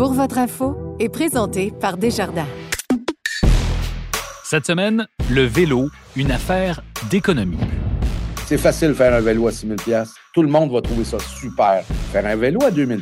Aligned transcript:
Pour 0.00 0.14
votre 0.14 0.38
info 0.38 0.96
est 0.98 1.10
présenté 1.10 1.74
par 1.78 1.98
Desjardins. 1.98 2.46
Cette 4.42 4.64
semaine, 4.64 5.06
le 5.30 5.42
vélo, 5.42 5.90
une 6.16 6.30
affaire 6.30 6.80
d'économie. 7.10 7.58
C'est 8.46 8.56
facile 8.56 8.88
de 8.88 8.94
faire 8.94 9.12
un 9.12 9.20
vélo 9.20 9.46
à 9.46 9.52
6 9.52 9.68
000 9.86 10.04
Tout 10.32 10.40
le 10.40 10.48
monde 10.48 10.72
va 10.72 10.80
trouver 10.80 11.04
ça 11.04 11.18
super. 11.18 11.84
Faire 12.12 12.24
un 12.24 12.36
vélo 12.36 12.62
à 12.64 12.70
2 12.70 12.86
000 12.86 13.00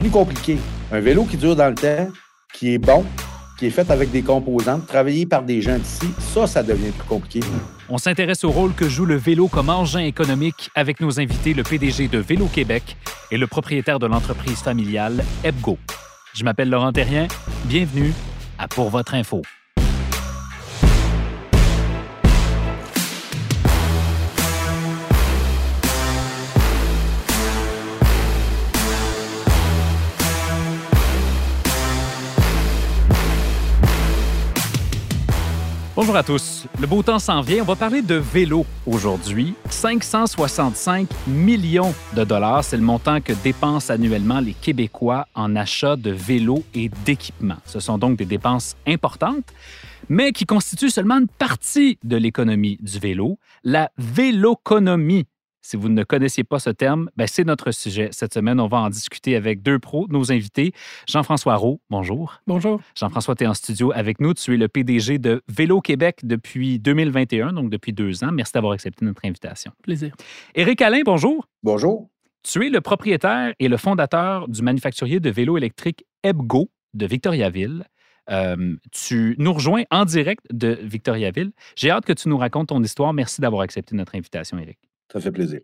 plus 0.00 0.10
compliqué. 0.10 0.58
Un 0.90 0.98
vélo 0.98 1.22
qui 1.22 1.36
dure 1.36 1.54
dans 1.54 1.68
le 1.68 1.76
temps, 1.76 2.08
qui 2.52 2.74
est 2.74 2.78
bon, 2.78 3.04
qui 3.56 3.66
est 3.66 3.70
fait 3.70 3.88
avec 3.92 4.10
des 4.10 4.22
composantes, 4.22 4.88
travaillé 4.88 5.26
par 5.26 5.44
des 5.44 5.62
gens 5.62 5.78
d'ici, 5.78 6.08
ça, 6.18 6.48
ça 6.48 6.64
devient 6.64 6.90
plus 6.90 7.06
compliqué. 7.06 7.46
On 7.88 7.98
s'intéresse 7.98 8.42
au 8.42 8.50
rôle 8.50 8.74
que 8.74 8.88
joue 8.88 9.06
le 9.06 9.14
vélo 9.14 9.46
comme 9.46 9.70
engin 9.70 10.00
économique 10.00 10.68
avec 10.74 11.00
nos 11.00 11.20
invités, 11.20 11.54
le 11.54 11.62
PDG 11.62 12.08
de 12.08 12.18
Vélo 12.18 12.46
Québec 12.46 12.96
et 13.30 13.38
le 13.38 13.46
propriétaire 13.46 14.00
de 14.00 14.08
l'entreprise 14.08 14.58
familiale 14.58 15.24
EBGO. 15.44 15.78
Je 16.34 16.42
m'appelle 16.42 16.68
Laurent 16.68 16.92
Terrien. 16.92 17.28
Bienvenue 17.66 18.12
à 18.58 18.66
Pour 18.66 18.90
votre 18.90 19.14
info. 19.14 19.42
Bonjour 36.04 36.16
à 36.18 36.22
tous. 36.22 36.66
Le 36.78 36.86
beau 36.86 37.02
temps 37.02 37.18
s'en 37.18 37.40
vient. 37.40 37.62
On 37.62 37.64
va 37.64 37.76
parler 37.76 38.02
de 38.02 38.16
vélo 38.16 38.66
aujourd'hui. 38.86 39.54
565 39.70 41.08
millions 41.26 41.94
de 42.14 42.24
dollars, 42.24 42.62
c'est 42.62 42.76
le 42.76 42.82
montant 42.82 43.22
que 43.22 43.32
dépensent 43.32 43.90
annuellement 43.90 44.40
les 44.40 44.52
Québécois 44.52 45.26
en 45.34 45.56
achat 45.56 45.96
de 45.96 46.10
vélos 46.10 46.62
et 46.74 46.90
d'équipements. 47.06 47.56
Ce 47.64 47.80
sont 47.80 47.96
donc 47.96 48.18
des 48.18 48.26
dépenses 48.26 48.76
importantes, 48.86 49.46
mais 50.10 50.32
qui 50.32 50.44
constituent 50.44 50.90
seulement 50.90 51.16
une 51.16 51.26
partie 51.26 51.98
de 52.04 52.18
l'économie 52.18 52.76
du 52.82 52.98
vélo, 52.98 53.38
la 53.62 53.90
véloconomie. 53.96 55.24
Si 55.64 55.78
vous 55.78 55.88
ne 55.88 56.04
connaissiez 56.04 56.44
pas 56.44 56.58
ce 56.58 56.68
terme, 56.68 57.08
ben, 57.16 57.26
c'est 57.26 57.42
notre 57.44 57.70
sujet. 57.70 58.10
Cette 58.12 58.34
semaine, 58.34 58.60
on 58.60 58.66
va 58.66 58.76
en 58.80 58.90
discuter 58.90 59.34
avec 59.34 59.62
deux 59.62 59.78
pros, 59.78 60.06
nos 60.10 60.30
invités. 60.30 60.72
Jean-François 61.08 61.56
Roux, 61.56 61.80
bonjour. 61.88 62.38
Bonjour. 62.46 62.82
Jean-François, 62.94 63.34
tu 63.34 63.44
es 63.44 63.46
en 63.46 63.54
studio 63.54 63.90
avec 63.94 64.20
nous. 64.20 64.34
Tu 64.34 64.52
es 64.52 64.56
le 64.58 64.68
PDG 64.68 65.18
de 65.18 65.42
Vélo 65.48 65.80
Québec 65.80 66.20
depuis 66.22 66.78
2021, 66.78 67.54
donc 67.54 67.70
depuis 67.70 67.94
deux 67.94 68.22
ans. 68.24 68.30
Merci 68.30 68.52
d'avoir 68.52 68.74
accepté 68.74 69.06
notre 69.06 69.24
invitation. 69.24 69.72
Plaisir. 69.82 70.14
Éric 70.54 70.82
Alain, 70.82 71.00
bonjour. 71.02 71.48
Bonjour. 71.62 72.10
Tu 72.42 72.66
es 72.66 72.68
le 72.68 72.82
propriétaire 72.82 73.54
et 73.58 73.68
le 73.68 73.78
fondateur 73.78 74.46
du 74.48 74.60
manufacturier 74.60 75.18
de 75.18 75.30
vélos 75.30 75.56
électriques 75.56 76.04
EBGO 76.24 76.68
de 76.92 77.06
Victoriaville. 77.06 77.86
Euh, 78.30 78.76
tu 78.92 79.34
nous 79.38 79.54
rejoins 79.54 79.84
en 79.90 80.04
direct 80.04 80.44
de 80.52 80.78
Victoriaville. 80.82 81.52
J'ai 81.74 81.90
hâte 81.90 82.04
que 82.04 82.12
tu 82.12 82.28
nous 82.28 82.36
racontes 82.36 82.68
ton 82.68 82.82
histoire. 82.82 83.14
Merci 83.14 83.40
d'avoir 83.40 83.62
accepté 83.62 83.96
notre 83.96 84.14
invitation, 84.14 84.58
Éric. 84.58 84.78
Ça 85.14 85.20
fait 85.20 85.30
plaisir. 85.30 85.60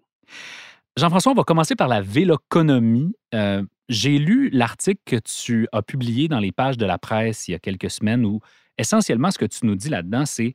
Jean-François, 0.97 1.33
on 1.33 1.35
va 1.35 1.43
commencer 1.43 1.75
par 1.75 1.89
la 1.89 2.01
véloconomie. 2.01 3.13
Euh, 3.35 3.65
J'ai 3.89 4.19
lu 4.19 4.49
l'article 4.51 5.01
que 5.05 5.17
tu 5.17 5.67
as 5.73 5.83
publié 5.83 6.29
dans 6.29 6.39
les 6.39 6.53
pages 6.53 6.79
de 6.79 6.87
la 6.87 6.99
presse 6.99 7.49
il 7.49 7.53
y 7.53 7.55
a 7.57 7.59
quelques 7.59 7.91
semaines 7.91 8.25
où 8.25 8.39
essentiellement 8.79 9.33
ce 9.33 9.39
que 9.39 9.47
tu 9.47 9.67
nous 9.67 9.75
dis 9.75 9.89
là-dedans, 9.89 10.25
c'est 10.25 10.55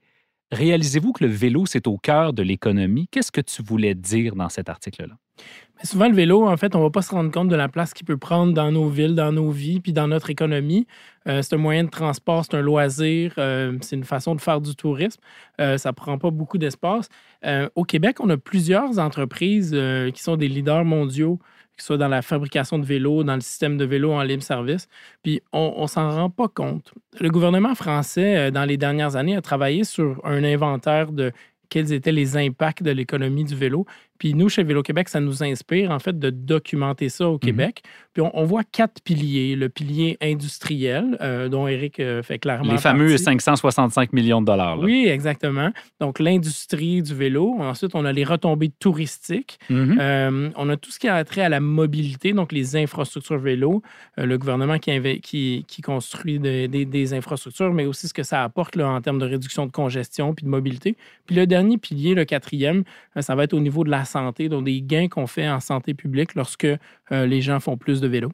réalisez-vous 0.52 1.14
que 1.14 1.24
le 1.24 1.30
vélo, 1.30 1.66
c'est 1.66 1.88
au 1.88 1.98
cœur 1.98 2.34
de 2.34 2.44
l'économie? 2.44 3.08
Qu'est-ce 3.12 3.32
que 3.32 3.42
tu 3.42 3.62
voulais 3.62 3.96
dire 3.96 4.36
dans 4.36 4.50
cet 4.50 4.70
article-là? 4.70 5.16
Mais 5.78 5.86
souvent, 5.86 6.08
le 6.08 6.16
vélo, 6.16 6.48
en 6.48 6.56
fait, 6.56 6.74
on 6.76 6.80
ne 6.80 6.84
va 6.84 6.90
pas 6.90 7.02
se 7.02 7.12
rendre 7.12 7.32
compte 7.32 7.50
de 7.50 7.56
la 7.56 7.68
place 7.68 7.94
qu'il 7.94 8.06
peut 8.06 8.18
prendre 8.18 8.54
dans 8.54 8.72
nos 8.72 8.88
villes, 8.88 9.16
dans 9.16 9.34
nos 9.34 9.52
vies, 9.52 9.82
puis 9.82 9.92
dans 9.92 10.08
notre 10.08 10.30
économie. 10.30 10.88
Euh, 11.28 11.42
c'est 11.42 11.56
un 11.56 11.58
moyen 11.58 11.84
de 11.84 11.90
transport, 11.90 12.46
c'est 12.46 12.56
un 12.56 12.62
loisir, 12.62 13.34
euh, 13.38 13.78
c'est 13.82 13.98
une 13.98 14.06
façon 14.06 14.36
de 14.36 14.42
faire 14.42 14.62
du 14.62 14.74
tourisme. 14.76 15.20
Euh, 15.60 15.78
ça 15.78 15.90
ne 15.90 15.94
prend 15.94 16.18
pas 16.18 16.32
beaucoup 16.32 16.58
d'espace. 16.58 17.10
Au 17.76 17.84
Québec, 17.84 18.18
on 18.22 18.30
a 18.32 18.38
plusieurs 18.38 18.98
entreprises 18.98 19.78
qui 20.16 20.24
sont 20.24 20.36
des 20.36 20.48
leaders 20.48 20.84
mondiaux, 20.84 21.40
que 21.76 21.82
ce 21.82 21.88
soit 21.88 21.98
dans 21.98 22.08
la 22.08 22.22
fabrication 22.22 22.80
de 22.80 22.86
vélos, 22.86 23.24
dans 23.24 23.36
le 23.36 23.42
système 23.42 23.78
de 23.78 23.86
vélos 23.86 24.14
en 24.14 24.24
libre 24.24 24.44
service. 24.44 24.88
Puis 25.24 25.42
on 25.52 25.82
ne 25.82 25.88
s'en 25.88 26.10
rend 26.10 26.30
pas 26.30 26.48
compte. 26.48 26.94
Le 27.20 27.30
gouvernement 27.30 27.76
français, 27.76 28.38
euh, 28.38 28.52
dans 28.52 28.66
les 28.66 28.78
dernières 28.78 29.16
années, 29.16 29.36
a 29.36 29.42
travaillé 29.42 29.84
sur 29.84 30.22
un 30.24 30.44
inventaire 30.44 31.12
de 31.12 31.32
quels 31.70 31.92
étaient 31.94 32.12
les 32.12 32.38
impacts 32.38 32.84
de 32.84 32.92
l'économie 32.92 33.44
du 33.44 33.56
vélo. 33.56 33.86
Puis 34.18 34.34
nous, 34.34 34.50
chez 34.50 34.64
Vélo 34.64 34.82
Québec, 34.82 35.10
ça 35.10 35.20
nous 35.20 35.44
inspire 35.44 35.92
en 35.92 36.00
fait 36.00 36.18
de 36.18 36.30
documenter 36.30 37.10
ça 37.10 37.28
au 37.30 37.38
Québec. 37.38 37.82
Puis 38.14 38.22
on, 38.22 38.32
on 38.38 38.46
voit 38.46 38.64
quatre 38.64 39.02
piliers. 39.04 39.56
Le 39.56 39.68
pilier 39.70 40.18
industriel, 40.22 41.18
euh, 41.22 41.50
dont 41.50 41.68
Eric 41.68 42.00
euh, 42.00 42.24
fait 42.24 42.40
clairement 42.40 42.72
Les 42.72 42.78
fameux 42.78 43.10
partie. 43.10 43.24
565 43.24 44.14
millions 44.14 44.40
de 44.42 44.46
dollars. 44.46 44.78
là. 44.78 44.84
Oui, 44.86 45.08
exactement. 45.08 45.72
Donc 46.00 46.20
l'industrie 46.20 47.02
du 47.02 47.14
vélo. 47.14 47.56
Ensuite, 47.60 47.92
on 47.94 48.06
a 48.06 48.14
les 48.14 48.24
retombées 48.24 48.70
touristiques. 48.80 49.60
Mhm. 49.70 49.98
Euh, 50.00 50.50
on 50.56 50.70
a 50.70 50.78
tout 50.78 50.92
ce 50.92 51.00
qui 51.00 51.08
a 51.10 51.22
trait 51.26 51.42
à 51.42 51.50
la 51.50 51.60
mobilité, 51.60 52.32
donc 52.32 52.52
les 52.54 52.76
infrastructures 52.78 53.38
vélo, 53.38 53.82
le 54.18 54.38
gouvernement 54.38 54.78
qui, 54.80 54.92
inve- 54.92 55.20
qui, 55.20 55.66
qui 55.68 55.82
construit 55.82 56.40
de- 56.40 56.68
des- 56.68 56.86
des 56.86 57.14
infrastructures, 57.14 57.74
mais 57.74 57.86
aussi 57.86 58.08
ce 58.08 58.14
que 58.14 58.24
ça 58.24 58.44
apporte 58.44 58.76
là, 58.78 58.88
en 58.90 59.02
termes 59.02 59.20
de 59.20 59.26
réduction 59.26 59.66
de 59.66 59.72
congestion 59.72 60.34
puis 60.34 60.46
de 60.46 60.50
mobilité. 60.50 60.96
Puis 61.26 61.36
le 61.36 61.46
dernier 61.48 61.78
pilier, 61.78 62.14
le 62.16 62.24
quatrième, 62.24 62.84
ça 63.20 63.36
va 63.36 63.44
être 63.44 63.54
au 63.54 63.60
niveau 63.60 63.84
de 63.84 63.90
la 63.90 64.05
santé, 64.06 64.50
donc 64.50 64.66
des 64.66 64.82
gains 64.82 65.08
qu'on 65.08 65.28
fait 65.28 65.50
en 65.50 65.60
santé 65.60 65.94
publique 65.94 66.36
lorsque 66.36 66.66
euh, 66.66 67.26
les 67.26 67.42
gens 67.42 67.60
font 67.60 67.78
plus 67.78 68.02
de 68.02 68.08
vélo. 68.08 68.32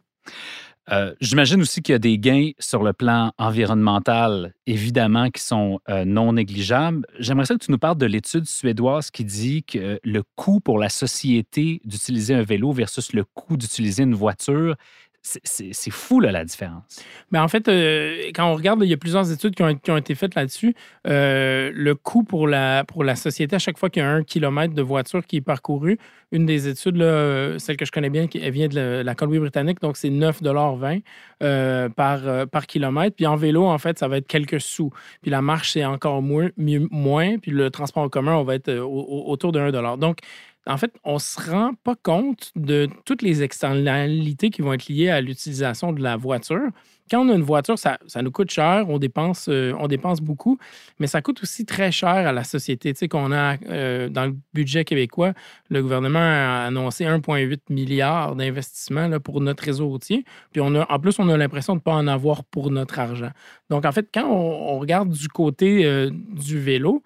Euh, 0.90 1.14
J'imagine 1.22 1.62
aussi 1.62 1.82
qu'il 1.82 1.94
y 1.94 1.96
a 1.96 2.00
des 2.00 2.18
gains 2.18 2.52
sur 2.60 2.84
le 2.84 2.92
plan 2.92 3.32
environnemental, 3.38 4.54
évidemment, 4.66 5.30
qui 5.30 5.42
sont 5.42 5.80
euh, 5.90 6.06
non 6.06 6.34
négligeables. 6.34 7.06
J'aimerais 7.20 7.46
ça 7.46 7.54
que 7.54 7.64
tu 7.64 7.72
nous 7.72 7.78
parles 7.78 7.98
de 7.98 8.06
l'étude 8.08 8.46
suédoise 8.46 9.12
qui 9.12 9.24
dit 9.24 9.64
que 9.64 10.00
le 10.04 10.24
coût 10.36 10.60
pour 10.60 10.80
la 10.80 10.90
société 10.90 11.82
d'utiliser 11.86 12.34
un 12.34 12.44
vélo 12.44 12.72
versus 12.72 13.14
le 13.14 13.24
coût 13.24 13.58
d'utiliser 13.58 14.04
une 14.04 14.16
voiture, 14.16 14.76
c'est- 15.22 15.92
fou, 15.92 16.20
la 16.32 16.44
différence. 16.44 17.04
Mais 17.32 17.40
en 17.40 17.48
fait, 17.48 17.68
euh, 17.68 18.30
quand 18.34 18.46
on 18.52 18.56
regarde, 18.56 18.82
il 18.84 18.90
y 18.90 18.94
a 18.94 18.98
plusieurs 18.98 19.32
études 19.32 19.54
qui 19.56 19.62
ont, 19.92 19.98
été 19.98 20.16
faites 20.16 20.36
là-dessus. 20.36 20.74
Euh, 21.08 21.72
le 21.74 21.96
coût 21.96 22.24
pour 22.24 22.48
la, 22.48 22.84
société, 23.16 23.56
à 23.56 23.60
chaque 23.60 23.78
fois 23.78 23.90
qu'il 23.90 24.02
y 24.02 24.06
a 24.06 24.10
un 24.10 24.24
kilomètre 24.24 24.74
de 24.74 24.82
voiture 24.82 25.26
qui 25.26 25.38
est 25.38 25.42
parcouru, 25.42 26.00
une 26.32 26.46
des 26.46 26.68
études, 26.68 27.00
euh, 27.02 27.60
celle 27.60 27.78
que 27.78 27.86
je 27.86 27.92
connais 27.92 28.10
bien, 28.10 28.26
elle 28.34 28.52
vient 28.52 28.68
de 28.68 28.76
la, 28.76 29.04
la 29.04 29.16
Colombie-Britannique, 29.16 29.82
donc 29.82 29.98
c'est 29.98 30.10
9,20 30.10 31.02
euh, 31.44 31.90
par, 31.90 32.48
par 32.48 32.66
kilomètre. 32.68 33.16
Puis 33.16 33.28
en 33.28 33.36
vélo, 33.36 33.66
en 33.66 33.78
fait, 33.78 34.00
ça 34.00 34.08
va 34.08 34.18
être 34.18 34.28
quelques 34.28 34.62
sous. 34.62 34.92
Puis 35.22 35.30
la 35.30 35.42
marche, 35.42 35.74
c'est 35.74 35.86
encore 35.86 36.22
moins. 36.22 36.50
Puis 36.58 37.52
le 37.52 37.70
transport 37.70 38.04
en 38.04 38.10
commun, 38.10 38.36
on 38.36 38.44
va 38.44 38.56
être 38.56 38.72
au- 38.74 38.86
au- 38.88 39.32
autour 39.32 39.52
de 39.52 39.60
1 39.60 39.98
Donc, 39.98 40.20
en 40.68 40.78
fait, 40.78 40.94
on 41.04 41.16
ne 41.16 41.20
se 41.20 41.50
rend 41.50 41.74
pas 41.84 41.96
compte 41.96 42.52
de 42.56 42.88
toutes 43.06 43.24
les 43.24 43.42
externalités 43.42 44.52
qui 44.52 44.62
vont 44.62 44.74
être 44.74 44.88
liées 44.88 45.10
à 45.10 45.20
l'utilisation 45.20 45.92
de 45.92 46.04
la 46.04 46.18
voiture. 46.18 46.70
Quand 47.10 47.26
on 47.26 47.30
a 47.30 47.34
une 47.34 47.42
voiture, 47.42 47.80
ça, 47.80 47.98
ça 48.06 48.22
nous 48.22 48.32
coûte 48.32 48.52
cher, 48.52 48.86
on 48.88 49.00
dépense, 49.00 49.48
euh, 49.50 49.74
on 49.80 49.88
dépense 49.88 50.22
beaucoup, 50.22 50.60
mais 51.00 51.08
ça 51.08 51.22
coûte 51.22 51.42
aussi 51.42 51.66
très 51.66 51.92
cher 51.92 52.10
à 52.10 52.32
la 52.32 52.44
société. 52.44 52.94
Tu 52.94 53.00
sais, 53.00 53.08
qu'on 53.08 53.32
a 53.32 53.58
euh, 53.70 54.08
dans 54.08 54.28
le 54.28 54.36
budget 54.54 54.86
québécois, 54.86 55.34
le 55.70 55.82
gouvernement 55.82 56.20
a 56.20 56.66
annoncé 56.68 57.06
1,8 57.06 57.60
milliard 57.70 58.36
d'investissements 58.36 59.10
pour 59.20 59.42
notre 59.42 59.64
réseau 59.64 59.90
routier. 59.90 60.24
Puis 60.54 60.62
on 60.62 60.74
a, 60.76 60.90
en 60.90 61.00
plus, 61.00 61.18
on 61.20 61.28
a 61.28 61.36
l'impression 61.36 61.74
de 61.74 61.80
ne 61.80 61.84
pas 61.84 61.94
en 61.94 62.08
avoir 62.08 62.44
pour 62.46 62.70
notre 62.70 63.00
argent. 63.00 63.32
Donc, 63.70 63.86
en 63.86 63.92
fait, 63.92 64.08
quand 64.14 64.28
on, 64.28 64.76
on 64.76 64.80
regarde 64.80 65.10
du 65.10 65.28
côté 65.28 65.86
euh, 65.86 66.12
du 66.12 66.60
vélo, 66.60 67.04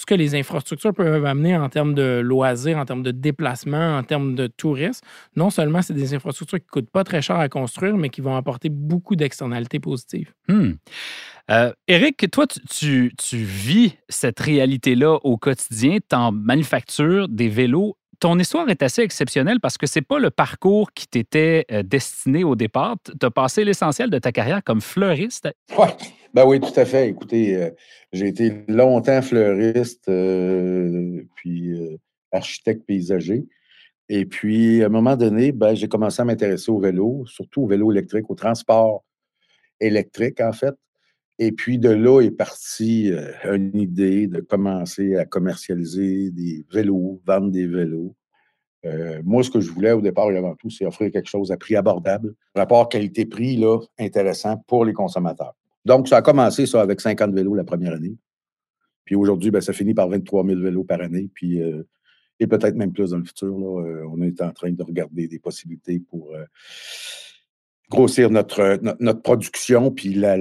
ce 0.00 0.06
que 0.06 0.14
les 0.14 0.34
infrastructures 0.34 0.94
peuvent 0.94 1.26
amener 1.26 1.54
en 1.56 1.68
termes 1.68 1.92
de 1.94 2.20
loisirs, 2.24 2.78
en 2.78 2.86
termes 2.86 3.02
de 3.02 3.10
déplacement, 3.10 3.98
en 3.98 4.02
termes 4.02 4.34
de 4.34 4.46
tourisme, 4.46 5.04
non 5.36 5.50
seulement 5.50 5.82
c'est 5.82 5.92
des 5.92 6.14
infrastructures 6.14 6.58
qui 6.58 6.64
ne 6.64 6.70
coûtent 6.70 6.90
pas 6.90 7.04
très 7.04 7.20
cher 7.20 7.36
à 7.36 7.50
construire, 7.50 7.94
mais 7.98 8.08
qui 8.08 8.22
vont 8.22 8.34
apporter 8.34 8.70
beaucoup 8.70 9.14
d'externalités 9.14 9.78
positives. 9.78 10.32
Hmm. 10.48 10.72
Euh, 11.50 11.72
Eric, 11.86 12.30
toi, 12.30 12.46
tu, 12.46 12.60
tu- 12.70 13.12
tu 13.18 13.36
vis 13.36 13.96
cette 14.08 14.40
réalité-là 14.40 15.14
au 15.22 15.36
quotidien. 15.36 15.98
Tu 16.08 16.16
en 16.16 16.32
manufactures 16.32 17.28
des 17.28 17.48
vélos 17.48 17.96
ton 18.20 18.38
histoire 18.38 18.68
est 18.68 18.82
assez 18.82 19.02
exceptionnelle 19.02 19.60
parce 19.60 19.78
que 19.78 19.86
c'est 19.86 20.02
pas 20.02 20.18
le 20.18 20.30
parcours 20.30 20.92
qui 20.92 21.08
t'était 21.08 21.64
euh, 21.72 21.82
destiné 21.82 22.44
au 22.44 22.54
départ. 22.54 22.96
Tu 23.02 23.26
as 23.26 23.30
passé 23.30 23.64
l'essentiel 23.64 24.10
de 24.10 24.18
ta 24.18 24.30
carrière 24.30 24.62
comme 24.62 24.82
fleuriste. 24.82 25.48
Oui, 25.76 25.88
ben 26.34 26.44
oui, 26.46 26.60
tout 26.60 26.78
à 26.78 26.84
fait. 26.84 27.08
Écoutez, 27.08 27.56
euh, 27.56 27.70
j'ai 28.12 28.28
été 28.28 28.64
longtemps 28.68 29.22
fleuriste, 29.22 30.08
euh, 30.08 31.22
puis 31.34 31.98
architecte 32.30 32.86
paysager. 32.86 33.46
Et 34.08 34.26
puis, 34.26 34.82
à 34.82 34.86
un 34.86 34.90
moment 34.90 35.16
donné, 35.16 35.52
ben, 35.52 35.74
j'ai 35.74 35.88
commencé 35.88 36.20
à 36.20 36.24
m'intéresser 36.24 36.70
au 36.70 36.78
vélo, 36.78 37.24
surtout 37.26 37.62
au 37.62 37.66
vélo 37.66 37.90
électrique, 37.90 38.28
au 38.28 38.34
transport 38.34 39.04
électrique, 39.80 40.40
en 40.40 40.52
fait. 40.52 40.74
Et 41.42 41.52
puis 41.52 41.78
de 41.78 41.88
là 41.88 42.20
est 42.20 42.30
partie 42.30 43.10
euh, 43.10 43.32
une 43.56 43.74
idée 43.74 44.26
de 44.26 44.40
commencer 44.40 45.16
à 45.16 45.24
commercialiser 45.24 46.30
des 46.30 46.66
vélos, 46.70 47.22
vendre 47.26 47.50
des 47.50 47.66
vélos. 47.66 48.14
Euh, 48.84 49.22
moi, 49.24 49.42
ce 49.42 49.50
que 49.50 49.58
je 49.58 49.70
voulais 49.70 49.92
au 49.92 50.02
départ 50.02 50.30
et 50.30 50.36
avant 50.36 50.54
tout, 50.54 50.68
c'est 50.68 50.84
offrir 50.84 51.10
quelque 51.10 51.30
chose 51.30 51.50
à 51.50 51.56
prix 51.56 51.76
abordable, 51.76 52.34
rapport 52.54 52.90
qualité-prix 52.90 53.56
là, 53.56 53.78
intéressant 53.98 54.58
pour 54.66 54.84
les 54.84 54.92
consommateurs. 54.92 55.54
Donc, 55.86 56.08
ça 56.08 56.18
a 56.18 56.22
commencé 56.22 56.66
ça 56.66 56.82
avec 56.82 57.00
50 57.00 57.34
vélos 57.34 57.54
la 57.54 57.64
première 57.64 57.94
année. 57.94 58.18
Puis 59.06 59.14
aujourd'hui, 59.16 59.50
ben, 59.50 59.62
ça 59.62 59.72
finit 59.72 59.94
par 59.94 60.10
23 60.10 60.44
000 60.44 60.60
vélos 60.60 60.84
par 60.84 61.00
année. 61.00 61.30
Puis, 61.32 61.62
euh, 61.62 61.82
et 62.38 62.46
peut-être 62.46 62.76
même 62.76 62.92
plus 62.92 63.10
dans 63.10 63.18
le 63.18 63.24
futur. 63.24 63.58
Là, 63.58 64.04
on 64.10 64.20
est 64.20 64.42
en 64.42 64.52
train 64.52 64.72
de 64.72 64.82
regarder 64.82 65.26
des 65.26 65.38
possibilités 65.38 66.00
pour 66.00 66.34
grossir 67.90 68.30
notre, 68.30 68.78
notre, 69.00 69.22
production, 69.22 69.90
puis 69.90 70.14
la, 70.14 70.36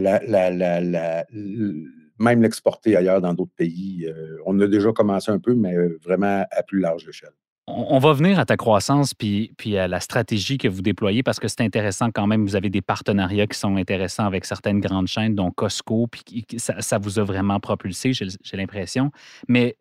même 2.20 2.42
l'exporter 2.42 2.96
ailleurs 2.96 3.22
dans 3.22 3.34
d'autres 3.34 3.56
pays. 3.56 4.06
Euh, 4.08 4.38
on 4.46 4.60
a 4.60 4.68
déjà 4.68 4.92
commencé 4.92 5.32
un 5.32 5.40
peu, 5.40 5.56
mais 5.56 5.76
vraiment 6.04 6.46
à 6.52 6.64
plus 6.64 6.80
large 6.80 7.08
échelle. 7.08 7.34
On 7.72 8.00
va 8.00 8.14
venir 8.14 8.40
à 8.40 8.46
ta 8.46 8.58
croissance 8.58 9.14
puis, 9.14 9.54
puis 9.56 9.78
à 9.78 9.88
la 9.88 10.00
stratégie 10.00 10.58
que 10.58 10.68
vous 10.68 10.82
déployez 10.82 11.22
parce 11.22 11.40
que 11.40 11.48
c'est 11.48 11.62
intéressant 11.62 12.10
quand 12.12 12.26
même. 12.26 12.44
Vous 12.44 12.56
avez 12.56 12.72
des 12.72 12.82
partenariats 12.82 13.46
qui 13.46 13.60
sont 13.60 13.76
intéressants 13.76 14.26
avec 14.26 14.46
certaines 14.46 14.80
grandes 14.80 15.08
chaînes, 15.08 15.36
dont 15.36 15.52
Costco, 15.52 16.08
puis 16.08 16.46
ça, 16.58 16.98
vous 16.98 17.20
a 17.20 17.24
vraiment 17.24 17.60
propulsé, 17.60 18.12
j'ai 18.14 18.58
l'impression. 18.58 19.12
Mais 19.48 19.78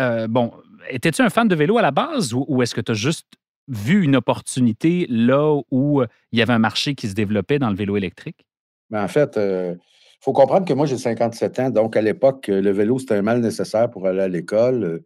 euh, 0.00 0.28
bon, 0.28 0.50
étais-tu 0.88 1.20
un 1.20 1.28
fan 1.28 1.46
de 1.46 1.54
vélo 1.54 1.76
à 1.76 1.82
la 1.82 1.90
base 1.90 2.32
ou 2.32 2.62
est-ce 2.62 2.74
que 2.74 2.80
tu 2.80 2.92
as 2.92 2.94
juste 2.94 3.26
vu 3.68 4.04
une 4.04 4.16
opportunité 4.16 5.06
là 5.08 5.60
où 5.70 6.00
euh, 6.00 6.06
il 6.32 6.38
y 6.38 6.42
avait 6.42 6.52
un 6.52 6.58
marché 6.58 6.94
qui 6.94 7.08
se 7.08 7.14
développait 7.14 7.58
dans 7.58 7.70
le 7.70 7.76
vélo 7.76 7.96
électrique? 7.96 8.46
Ben, 8.90 9.02
en 9.02 9.08
fait, 9.08 9.32
il 9.36 9.42
euh, 9.42 9.74
faut 10.20 10.32
comprendre 10.32 10.66
que 10.66 10.72
moi, 10.72 10.86
j'ai 10.86 10.98
57 10.98 11.58
ans. 11.58 11.70
Donc, 11.70 11.96
à 11.96 12.02
l'époque, 12.02 12.46
le 12.48 12.70
vélo, 12.70 12.98
c'était 12.98 13.14
un 13.14 13.22
mal 13.22 13.40
nécessaire 13.40 13.90
pour 13.90 14.06
aller 14.06 14.20
à 14.20 14.28
l'école, 14.28 14.84
euh, 14.84 15.04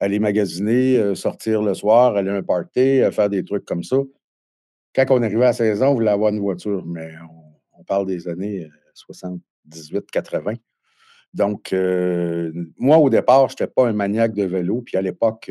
aller 0.00 0.18
magasiner, 0.18 1.14
sortir 1.16 1.62
le 1.62 1.74
soir, 1.74 2.16
aller 2.16 2.30
à 2.30 2.34
un 2.34 2.42
party, 2.42 3.00
faire 3.10 3.28
des 3.28 3.44
trucs 3.44 3.64
comme 3.64 3.82
ça. 3.82 3.96
Quand 4.94 5.06
on 5.10 5.22
arrivait 5.22 5.46
à 5.46 5.52
16 5.52 5.82
ans, 5.82 5.88
on 5.88 5.94
voulait 5.94 6.10
avoir 6.10 6.32
une 6.32 6.38
voiture, 6.38 6.84
mais 6.86 7.10
on, 7.76 7.82
parle 7.82 8.06
des 8.06 8.28
années 8.28 8.68
78, 8.94 10.08
80. 10.08 10.54
Donc, 11.34 11.74
moi, 12.76 12.98
au 12.98 13.10
départ, 13.10 13.48
je 13.48 13.54
n'étais 13.54 13.66
pas 13.66 13.88
un 13.88 13.92
maniaque 13.92 14.34
de 14.34 14.44
vélo. 14.44 14.82
Puis 14.82 14.96
à 14.96 15.02
l'époque, 15.02 15.50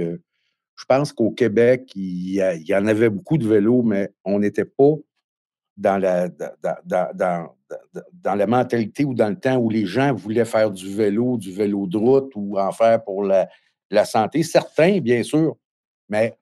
je 0.77 0.85
pense 0.85 1.11
qu'au 1.11 1.31
Québec, 1.31 1.91
il 1.95 2.35
y, 2.35 2.75
en 2.75 2.85
avait 2.85 3.09
beaucoup 3.09 3.37
de 3.37 3.47
vélos, 3.47 3.81
mais 3.81 4.11
on 4.23 4.39
n'était 4.39 4.65
pas 4.65 4.93
dans 5.75 5.97
la, 5.97 6.29
mentalité 8.47 9.03
ou 9.03 9.13
dans 9.13 9.29
le 9.29 9.39
temps 9.39 9.57
où 9.57 9.69
les 9.69 9.85
gens 9.85 10.13
voulaient 10.13 10.45
faire 10.45 10.71
du 10.71 10.93
vélo, 10.93 11.37
du 11.37 11.51
vélo 11.51 11.87
de 11.87 11.97
route 11.97 12.31
ou 12.35 12.59
en 12.59 12.71
faire 12.71 13.03
pour 13.03 13.23
la, 13.23 13.49
la 13.89 14.05
santé. 14.05 14.43
Certains, 14.43 14.99
bien 14.99 15.23
sûr, 15.23 15.57
mais 16.09 16.37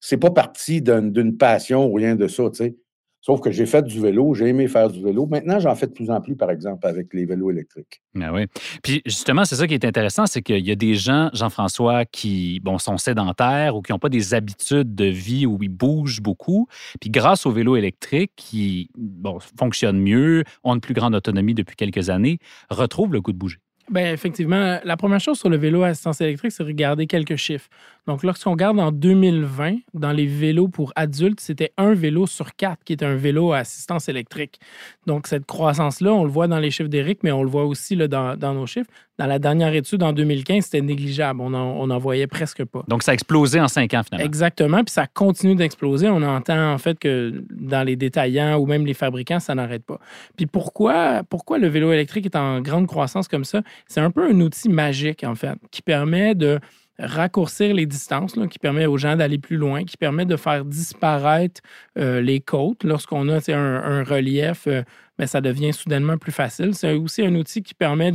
c'est 0.00 0.16
pas 0.16 0.30
parti 0.30 0.80
d'une 0.80 1.36
passion 1.36 1.86
ou 1.86 1.94
rien 1.94 2.16
de 2.16 2.26
ça, 2.26 2.44
tu 2.50 2.56
sais. 2.56 2.76
Sauf 3.20 3.40
que 3.40 3.50
j'ai 3.50 3.66
fait 3.66 3.82
du 3.82 4.00
vélo, 4.00 4.32
j'ai 4.34 4.46
aimé 4.46 4.68
faire 4.68 4.88
du 4.88 5.02
vélo. 5.02 5.26
Maintenant, 5.26 5.58
j'en 5.58 5.74
fais 5.74 5.86
de 5.86 5.92
plus 5.92 6.10
en 6.10 6.20
plus, 6.20 6.36
par 6.36 6.50
exemple, 6.50 6.86
avec 6.86 7.12
les 7.12 7.26
vélos 7.26 7.50
électriques. 7.50 8.00
Ah 8.20 8.32
oui. 8.32 8.46
Puis 8.82 9.02
justement, 9.04 9.44
c'est 9.44 9.56
ça 9.56 9.66
qui 9.66 9.74
est 9.74 9.84
intéressant, 9.84 10.26
c'est 10.26 10.42
qu'il 10.42 10.66
y 10.66 10.70
a 10.70 10.76
des 10.76 10.94
gens, 10.94 11.28
Jean-François, 11.32 12.04
qui 12.04 12.60
bon, 12.60 12.78
sont 12.78 12.96
sédentaires 12.96 13.76
ou 13.76 13.82
qui 13.82 13.92
n'ont 13.92 13.98
pas 13.98 14.08
des 14.08 14.34
habitudes 14.34 14.94
de 14.94 15.06
vie 15.06 15.46
où 15.46 15.58
ils 15.60 15.68
bougent 15.68 16.20
beaucoup. 16.20 16.68
Puis 17.00 17.10
grâce 17.10 17.44
au 17.44 17.50
vélo 17.50 17.76
électrique, 17.76 18.32
qui 18.36 18.90
bon, 18.96 19.38
fonctionne 19.58 20.00
mieux, 20.00 20.44
ont 20.62 20.74
une 20.74 20.80
plus 20.80 20.94
grande 20.94 21.14
autonomie 21.14 21.54
depuis 21.54 21.76
quelques 21.76 22.10
années, 22.10 22.38
retrouvent 22.70 23.12
le 23.12 23.20
goût 23.20 23.32
de 23.32 23.38
bouger. 23.38 23.58
Bien, 23.90 24.12
effectivement, 24.12 24.78
la 24.84 24.96
première 24.96 25.20
chose 25.20 25.38
sur 25.38 25.48
le 25.48 25.56
vélo 25.56 25.82
à 25.82 25.88
assistance 25.88 26.20
électrique, 26.20 26.52
c'est 26.52 26.62
regarder 26.62 27.06
quelques 27.06 27.36
chiffres. 27.36 27.68
Donc, 28.08 28.22
lorsqu'on 28.22 28.52
regarde 28.52 28.80
en 28.80 28.90
2020, 28.90 29.76
dans 29.92 30.12
les 30.12 30.26
vélos 30.26 30.68
pour 30.68 30.92
adultes, 30.96 31.40
c'était 31.40 31.72
un 31.76 31.92
vélo 31.92 32.26
sur 32.26 32.56
quatre 32.56 32.82
qui 32.82 32.94
était 32.94 33.04
un 33.04 33.16
vélo 33.16 33.52
à 33.52 33.58
assistance 33.58 34.08
électrique. 34.08 34.58
Donc, 35.06 35.26
cette 35.26 35.44
croissance-là, 35.44 36.12
on 36.12 36.24
le 36.24 36.30
voit 36.30 36.48
dans 36.48 36.58
les 36.58 36.70
chiffres 36.70 36.88
d'Éric, 36.88 37.20
mais 37.22 37.32
on 37.32 37.42
le 37.42 37.50
voit 37.50 37.66
aussi 37.66 37.96
là, 37.96 38.08
dans, 38.08 38.54
nos 38.54 38.66
chiffres. 38.66 38.90
Dans 39.18 39.26
la 39.26 39.38
dernière 39.38 39.74
étude, 39.74 40.02
en 40.02 40.14
2015, 40.14 40.64
c'était 40.64 40.80
négligeable. 40.80 41.40
On 41.42 41.50
n'en 41.50 41.98
voyait 41.98 42.26
presque 42.26 42.64
pas. 42.64 42.82
Donc, 42.88 43.02
ça 43.02 43.10
a 43.10 43.14
explosé 43.14 43.60
en 43.60 43.68
cinq 43.68 43.92
ans, 43.92 44.02
finalement. 44.02 44.24
Exactement. 44.24 44.84
Puis 44.84 44.92
ça 44.92 45.06
continue 45.06 45.54
d'exploser. 45.54 46.08
On 46.08 46.22
entend, 46.22 46.72
en 46.72 46.78
fait, 46.78 46.98
que 46.98 47.44
dans 47.50 47.82
les 47.82 47.96
détaillants 47.96 48.56
ou 48.56 48.64
même 48.64 48.86
les 48.86 48.94
fabricants, 48.94 49.40
ça 49.40 49.54
n'arrête 49.54 49.84
pas. 49.84 49.98
Puis 50.36 50.46
pourquoi, 50.46 51.22
pourquoi 51.28 51.58
le 51.58 51.68
vélo 51.68 51.92
électrique 51.92 52.24
est 52.24 52.36
en 52.36 52.62
grande 52.62 52.86
croissance 52.86 53.28
comme 53.28 53.44
ça? 53.44 53.62
C'est 53.86 54.00
un 54.00 54.10
peu 54.10 54.28
un 54.28 54.40
outil 54.40 54.68
magique, 54.68 55.24
en 55.24 55.34
fait, 55.34 55.58
qui 55.70 55.82
permet 55.82 56.34
de 56.34 56.58
raccourcir 56.98 57.74
les 57.74 57.86
distances, 57.86 58.34
qui 58.50 58.58
permet 58.58 58.86
aux 58.86 58.98
gens 58.98 59.16
d'aller 59.16 59.38
plus 59.38 59.56
loin, 59.56 59.84
qui 59.84 59.96
permet 59.96 60.24
de 60.24 60.36
faire 60.36 60.64
disparaître 60.64 61.60
euh, 61.96 62.20
les 62.20 62.40
côtes. 62.40 62.82
Lorsqu'on 62.82 63.28
a 63.28 63.38
un, 63.54 64.02
relief, 64.02 64.66
euh, 64.66 64.82
ben, 65.16 65.26
ça 65.26 65.40
devient 65.40 65.72
soudainement 65.72 66.18
plus 66.18 66.32
facile. 66.32 66.74
C'est 66.74 66.94
aussi 66.94 67.22
un 67.22 67.34
outil 67.36 67.62
qui 67.62 67.74
permet 67.74 68.12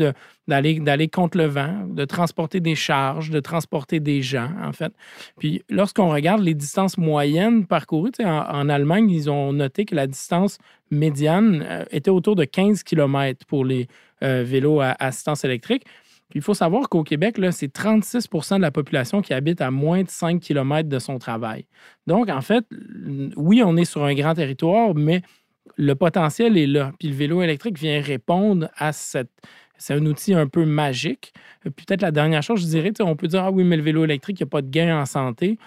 d'aller 0.48 1.07
contre 1.07 1.38
le 1.38 1.45
vent, 1.45 1.86
de 1.88 2.04
transporter 2.04 2.60
des 2.60 2.75
charges, 2.75 3.30
de 3.30 3.39
transporter 3.39 4.01
des 4.01 4.21
gens, 4.21 4.50
en 4.62 4.74
fait. 4.74 4.94
Puis 5.38 5.63
lorsqu'on 5.69 6.10
regarde 6.10 6.42
les 6.42 6.54
distances 6.54 6.98
moyennes 6.98 7.65
parcourues, 7.65 8.12
en, 8.19 8.25
en, 8.25 8.69
Allemagne, 8.69 9.10
ils 9.10 9.30
ont 9.30 9.54
noté 9.54 9.86
que 9.86 9.95
la 9.95 10.07
distance 10.07 10.57
médiane 10.92 11.65
euh, 11.65 11.86
était 11.92 12.12
autour 12.12 12.36
de 12.36 12.44
15 12.44 12.83
km 12.83 13.45
pour 13.45 13.63
les 13.63 13.88
vélos 14.24 14.81
à 14.81 14.96
assistance 15.00 15.44
électrique 15.44 15.86
il 16.36 16.42
faut 16.42 16.54
savoir 16.54 16.90
qu'au 16.90 17.04
Québec, 17.04 17.38
c'est 17.52 17.74
36% 17.74 18.58
de 18.58 18.62
la 18.62 18.72
population 18.72 19.22
qui 19.22 19.34
habite 19.34 19.62
à 19.62 19.72
moins 19.72 20.04
de 20.04 20.10
5 20.10 20.40
km 20.40 20.90
de 20.90 21.00
son 21.00 21.20
travail. 21.20 21.66
Donc, 22.08 22.30
en 22.30 22.42
fait, 22.42 22.66
oui, 23.36 23.62
on 23.64 23.78
est 23.78 23.86
sur 23.86 24.04
un 24.04 24.14
grand 24.14 24.34
territoire, 24.34 24.96
mais 24.96 25.22
le 25.78 25.96
potentiel 25.96 26.58
est 26.58 26.68
là. 26.68 26.92
Puis 27.00 27.10
le 27.10 27.16
vélo 27.16 27.42
électrique 27.42 27.77
vient 27.77 28.01
répondre 28.01 28.70
à 28.77 28.92
cette. 28.94 29.32
C'est 29.77 29.96
un 29.96 30.06
outil 30.06 30.34
un 30.34 30.48
peu 30.48 30.65
magique. 30.65 31.34
Peut-être 31.63 32.01
la 32.01 32.12
dernière 32.12 32.42
chose, 32.42 32.62
je 32.62 32.68
dirais, 32.68 32.92
on 33.01 33.15
peut 33.15 33.27
dire, 33.27 33.44
ah 33.44 33.51
oui, 33.51 33.63
mais 33.63 33.75
le 33.75 33.84
vélo 33.84 34.06
électrique, 34.06 34.39
il 34.39 34.44
n'y 34.44 34.48
a 34.48 34.50
pas 34.50 34.62
de 34.62 34.70
gain 34.70 34.98
en 34.98 35.06
santé. 35.06 35.58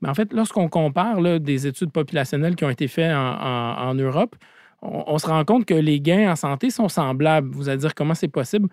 Mais 0.00 0.08
en 0.08 0.14
fait, 0.14 0.32
lorsqu'on 0.32 0.68
compare 0.68 1.20
des 1.40 1.66
études 1.66 1.92
populationnelles 1.92 2.56
qui 2.56 2.64
ont 2.64 2.70
été 2.70 2.88
faites 2.88 3.14
en, 3.14 3.94
Europe, 3.94 4.36
on, 5.06 5.18
se 5.18 5.26
rend 5.26 5.44
compte 5.44 5.64
que 5.64 5.74
les 5.74 6.00
gains 6.00 6.30
en 6.30 6.36
santé 6.36 6.70
sont 6.70 6.88
semblables. 6.88 7.50
Vous 7.52 7.68
allez 7.68 7.78
dire 7.78 7.94
comment 7.94 8.14
c'est 8.14 8.28
possible? 8.28 8.68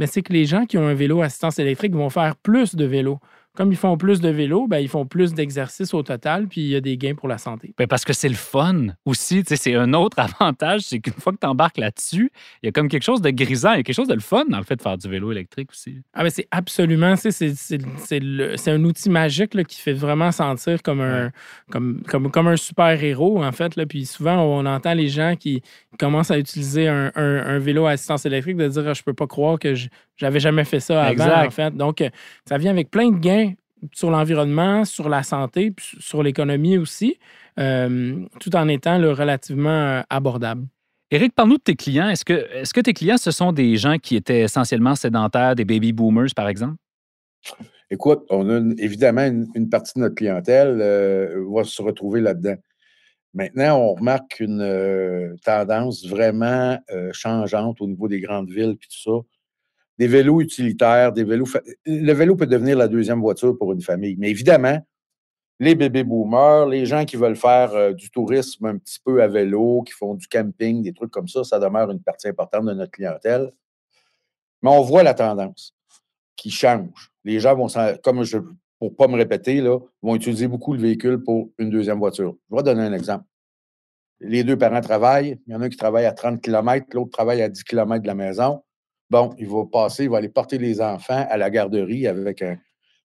mais 0.00 0.06
c'est 0.06 0.22
que 0.22 0.32
les 0.32 0.46
gens 0.46 0.64
qui 0.64 0.78
ont 0.78 0.86
un 0.86 0.94
vélo 0.94 1.20
assistance 1.20 1.58
électrique 1.58 1.94
vont 1.94 2.08
faire 2.08 2.34
plus 2.36 2.74
de 2.74 2.86
vélo 2.86 3.20
comme 3.60 3.72
ils 3.72 3.76
font 3.76 3.98
plus 3.98 4.22
de 4.22 4.30
vélo, 4.30 4.66
ben, 4.66 4.78
ils 4.78 4.88
font 4.88 5.04
plus 5.04 5.34
d'exercice 5.34 5.92
au 5.92 6.02
total, 6.02 6.48
puis 6.48 6.62
il 6.62 6.68
y 6.68 6.76
a 6.76 6.80
des 6.80 6.96
gains 6.96 7.14
pour 7.14 7.28
la 7.28 7.36
santé. 7.36 7.74
Ben 7.76 7.86
parce 7.86 8.06
que 8.06 8.14
c'est 8.14 8.30
le 8.30 8.34
fun 8.34 8.86
aussi. 9.04 9.42
C'est 9.44 9.74
un 9.74 9.92
autre 9.92 10.18
avantage, 10.40 10.80
c'est 10.80 10.98
qu'une 10.98 11.12
fois 11.12 11.34
que 11.34 11.38
tu 11.38 11.46
embarques 11.46 11.76
là-dessus, 11.76 12.32
il 12.62 12.66
y 12.66 12.68
a 12.70 12.72
comme 12.72 12.88
quelque 12.88 13.02
chose 13.02 13.20
de 13.20 13.28
grisant, 13.28 13.72
il 13.74 13.76
y 13.76 13.80
a 13.80 13.82
quelque 13.82 13.94
chose 13.94 14.08
de 14.08 14.14
le 14.14 14.20
fun 14.20 14.46
dans 14.48 14.56
le 14.56 14.64
fait 14.64 14.76
de 14.76 14.80
faire 14.80 14.96
du 14.96 15.06
vélo 15.10 15.30
électrique 15.30 15.72
aussi. 15.72 16.00
Ah 16.14 16.22
ben 16.22 16.30
c'est 16.30 16.48
absolument, 16.50 17.16
c'est 17.16 18.68
un 18.68 18.84
outil 18.84 19.10
magique 19.10 19.52
là, 19.52 19.62
qui 19.62 19.78
fait 19.78 19.92
vraiment 19.92 20.32
sentir 20.32 20.82
comme 20.82 21.02
un, 21.02 21.30
comme, 21.70 22.02
comme, 22.08 22.30
comme 22.30 22.46
un 22.46 22.56
super-héros, 22.56 23.44
en 23.44 23.52
fait. 23.52 23.76
Là. 23.76 23.84
Puis 23.84 24.06
souvent, 24.06 24.38
on 24.38 24.64
entend 24.64 24.94
les 24.94 25.08
gens 25.08 25.36
qui 25.38 25.60
commencent 25.98 26.30
à 26.30 26.38
utiliser 26.38 26.88
un, 26.88 27.12
un, 27.14 27.58
vélo 27.58 27.84
à 27.84 27.90
assistance 27.90 28.24
électrique 28.24 28.56
de 28.56 28.68
dire 28.68 28.84
ah, 28.88 28.94
Je 28.94 29.02
peux 29.02 29.12
pas 29.12 29.26
croire 29.26 29.58
que 29.58 29.74
j'avais 30.20 30.40
jamais 30.40 30.64
fait 30.64 30.80
ça 30.80 31.02
avant, 31.02 31.46
en 31.46 31.50
fait. 31.50 31.74
Donc, 31.74 32.04
ça 32.46 32.58
vient 32.58 32.70
avec 32.70 32.90
plein 32.90 33.10
de 33.10 33.18
gains 33.18 33.54
sur 33.92 34.10
l'environnement, 34.10 34.84
sur 34.84 35.08
la 35.08 35.22
santé, 35.22 35.70
puis 35.70 35.96
sur 35.98 36.22
l'économie 36.22 36.76
aussi, 36.76 37.18
euh, 37.58 38.16
tout 38.38 38.54
en 38.54 38.68
étant 38.68 38.98
relativement 38.98 39.70
euh, 39.70 40.02
abordable. 40.10 40.66
Éric, 41.10 41.34
parle-nous 41.34 41.56
de 41.56 41.62
tes 41.62 41.74
clients. 41.74 42.08
Est-ce 42.08 42.24
que, 42.24 42.34
est 42.34 42.70
que 42.70 42.80
tes 42.80 42.92
clients, 42.92 43.16
ce 43.16 43.30
sont 43.30 43.52
des 43.52 43.76
gens 43.76 43.96
qui 43.96 44.14
étaient 44.14 44.42
essentiellement 44.42 44.94
sédentaires, 44.94 45.54
des 45.54 45.64
baby 45.64 45.92
boomers, 45.92 46.34
par 46.36 46.48
exemple? 46.48 46.76
Écoute, 47.90 48.20
on 48.28 48.48
a 48.50 48.74
évidemment 48.78 49.24
une, 49.24 49.70
partie 49.70 49.94
de 49.96 50.00
notre 50.00 50.14
clientèle 50.14 50.78
euh, 50.80 51.44
va 51.50 51.64
se 51.64 51.80
retrouver 51.82 52.20
là-dedans. 52.20 52.56
Maintenant, 53.32 53.78
on 53.78 53.94
remarque 53.94 54.40
une 54.40 55.36
tendance 55.44 56.04
vraiment 56.04 56.76
changeante 57.12 57.80
au 57.80 57.86
niveau 57.86 58.08
des 58.08 58.20
grandes 58.20 58.50
villes 58.50 58.76
puis 58.76 58.88
tout 58.88 59.22
ça 59.22 59.26
des 60.00 60.06
vélos 60.06 60.40
utilitaires, 60.40 61.12
des 61.12 61.24
vélos. 61.24 61.44
Le 61.84 62.12
vélo 62.14 62.34
peut 62.34 62.46
devenir 62.46 62.78
la 62.78 62.88
deuxième 62.88 63.20
voiture 63.20 63.58
pour 63.58 63.74
une 63.74 63.82
famille. 63.82 64.16
Mais 64.18 64.30
évidemment, 64.30 64.80
les 65.58 65.74
bébés 65.74 66.04
boomers, 66.04 66.66
les 66.68 66.86
gens 66.86 67.04
qui 67.04 67.16
veulent 67.16 67.36
faire 67.36 67.74
euh, 67.74 67.92
du 67.92 68.10
tourisme 68.10 68.64
un 68.64 68.78
petit 68.78 68.98
peu 69.04 69.22
à 69.22 69.28
vélo, 69.28 69.82
qui 69.82 69.92
font 69.92 70.14
du 70.14 70.26
camping, 70.26 70.82
des 70.82 70.94
trucs 70.94 71.10
comme 71.10 71.28
ça, 71.28 71.44
ça 71.44 71.58
demeure 71.58 71.90
une 71.90 72.00
partie 72.00 72.28
importante 72.28 72.64
de 72.64 72.72
notre 72.72 72.92
clientèle. 72.92 73.52
Mais 74.62 74.70
on 74.70 74.80
voit 74.80 75.02
la 75.02 75.12
tendance 75.12 75.74
qui 76.34 76.50
change. 76.50 77.12
Les 77.24 77.38
gens 77.38 77.54
vont, 77.54 77.66
comme 78.02 78.24
je, 78.24 78.38
pour 78.78 78.92
ne 78.92 78.96
pas 78.96 79.06
me 79.06 79.16
répéter, 79.16 79.60
là, 79.60 79.78
vont 80.00 80.14
utiliser 80.14 80.48
beaucoup 80.48 80.72
le 80.72 80.80
véhicule 80.80 81.22
pour 81.22 81.50
une 81.58 81.68
deuxième 81.68 81.98
voiture. 81.98 82.36
Je 82.50 82.56
vais 82.56 82.62
donner 82.62 82.84
un 82.84 82.94
exemple. 82.94 83.26
Les 84.20 84.44
deux 84.44 84.56
parents 84.56 84.80
travaillent. 84.80 85.38
Il 85.46 85.52
y 85.52 85.56
en 85.56 85.60
a 85.60 85.66
un 85.66 85.68
qui 85.68 85.76
travaille 85.76 86.06
à 86.06 86.12
30 86.12 86.40
km, 86.40 86.86
l'autre 86.94 87.10
travaille 87.10 87.42
à 87.42 87.50
10 87.50 87.64
km 87.64 88.00
de 88.00 88.06
la 88.06 88.14
maison. 88.14 88.62
Bon, 89.10 89.34
il 89.38 89.48
va 89.48 89.64
passer, 89.70 90.04
il 90.04 90.10
va 90.10 90.18
aller 90.18 90.28
porter 90.28 90.58
les 90.58 90.80
enfants 90.80 91.26
à 91.28 91.36
la 91.36 91.50
garderie 91.50 92.06
avec 92.06 92.44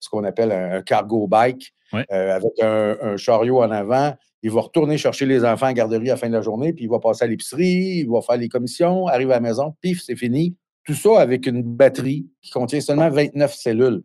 ce 0.02 0.10
qu'on 0.10 0.24
appelle 0.24 0.52
un, 0.52 0.82
cargo 0.82 1.28
bike, 1.28 1.74
euh, 1.94 2.36
avec 2.36 2.52
un, 2.62 3.16
chariot 3.18 3.62
en 3.62 3.72
avant. 3.72 4.14
Il 4.44 4.50
va 4.50 4.62
retourner 4.62 4.98
chercher 4.98 5.28
les 5.28 5.46
enfants 5.46 5.68
à 5.68 5.70
la 5.70 5.74
garderie 5.74 6.10
à 6.10 6.14
la 6.14 6.18
fin 6.18 6.28
de 6.28 6.34
la 6.34 6.42
journée, 6.42 6.74
puis 6.74 6.86
il 6.86 6.90
va 6.90 7.00
passer 7.00 7.26
à 7.26 7.28
l'épicerie, 7.28 8.00
il 8.00 8.10
va 8.10 8.22
faire 8.22 8.38
les 8.38 8.50
commissions, 8.50 9.08
arrive 9.08 9.30
à 9.30 9.36
la 9.36 9.40
maison, 9.40 9.76
pif, 9.82 10.02
c'est 10.04 10.16
fini. 10.16 10.56
Tout 10.84 10.96
ça 10.96 11.20
avec 11.20 11.46
une 11.46 11.62
batterie 11.62 12.28
qui 12.42 12.50
contient 12.50 12.82
seulement 12.82 13.10
29 13.10 13.54
cellules. 13.54 14.02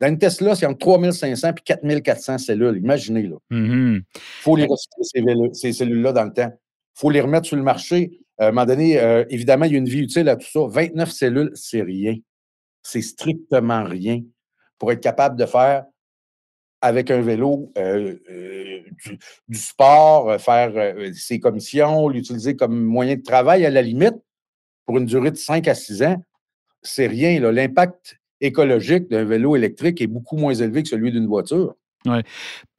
Dans 0.00 0.08
une 0.08 0.18
Tesla, 0.18 0.54
c'est 0.54 0.66
entre 0.66 0.78
3500 0.78 1.48
et 1.48 1.52
4400 1.64 2.38
cellules. 2.38 2.76
Imaginez, 2.76 3.22
là. 3.22 3.36
Il 3.50 3.56
mm-hmm. 3.56 4.02
faut 4.42 4.54
les 4.54 4.66
recycler, 4.66 5.34
ces, 5.54 5.72
cellules-là, 5.72 6.12
dans 6.12 6.24
le 6.24 6.32
temps. 6.32 6.52
Il 6.52 7.00
faut 7.00 7.10
les 7.10 7.20
remettre 7.20 7.46
sur 7.46 7.56
le 7.56 7.62
marché. 7.62 8.20
Euh, 8.40 8.44
à 8.44 8.48
un 8.48 8.50
moment 8.52 8.66
donné, 8.66 8.98
euh, 8.98 9.24
évidemment, 9.30 9.64
il 9.64 9.72
y 9.72 9.74
a 9.74 9.78
une 9.78 9.88
vie 9.88 10.00
utile 10.00 10.28
à 10.28 10.36
tout 10.36 10.46
ça. 10.46 10.60
29 10.66 11.10
cellules, 11.10 11.50
c'est 11.54 11.82
rien. 11.82 12.16
C'est 12.82 13.02
strictement 13.02 13.84
rien 13.84 14.22
pour 14.78 14.92
être 14.92 15.00
capable 15.00 15.36
de 15.36 15.46
faire 15.46 15.84
avec 16.80 17.10
un 17.10 17.20
vélo 17.20 17.72
euh, 17.76 18.14
du, 19.04 19.18
du, 19.48 19.58
sport, 19.58 20.40
faire 20.40 20.94
ses 21.12 21.40
commissions, 21.40 22.08
l'utiliser 22.08 22.54
comme 22.54 22.80
moyen 22.80 23.16
de 23.16 23.22
travail 23.22 23.66
à 23.66 23.70
la 23.70 23.82
limite 23.82 24.14
pour 24.86 24.98
une 24.98 25.06
durée 25.06 25.32
de 25.32 25.36
5 25.36 25.66
à 25.66 25.74
6 25.74 26.02
ans. 26.04 26.24
C'est 26.82 27.08
rien. 27.08 27.40
L'impact 27.50 28.18
écologique 28.40 29.10
d'un 29.10 29.24
vélo 29.24 29.56
électrique 29.56 30.00
est 30.00 30.06
beaucoup 30.06 30.36
moins 30.36 30.54
élevé 30.54 30.84
que 30.84 30.88
celui 30.88 31.10
d'une 31.10 31.26
voiture. 31.26 31.74
Ouais. 32.06 32.22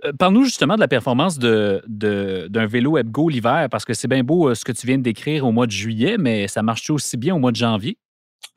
Euh, 0.06 0.14
parle-nous 0.14 0.46
justement 0.46 0.76
de 0.76 0.80
la 0.80 0.88
performance 0.88 1.38
d'un 1.38 2.66
vélo 2.68 2.98
EBGO 2.98 3.30
l'hiver, 3.30 3.68
parce 3.70 3.86
que 3.86 3.94
c'est 3.94 4.08
bien 4.08 4.24
beau 4.24 4.50
euh, 4.50 4.56
ce 4.56 4.64
que 4.64 4.72
tu 4.72 4.88
viens 4.88 4.98
de 4.98 5.04
décrire 5.04 5.46
au 5.46 5.52
mois 5.52 5.66
de 5.66 5.72
juillet, 5.72 6.18
mais 6.18 6.48
ça 6.48 6.64
marche 6.64 6.90
aussi 6.90 7.18
bien 7.18 7.36
au 7.36 7.40
mois 7.40 7.52
de 7.52 7.58
janvier? 7.58 7.98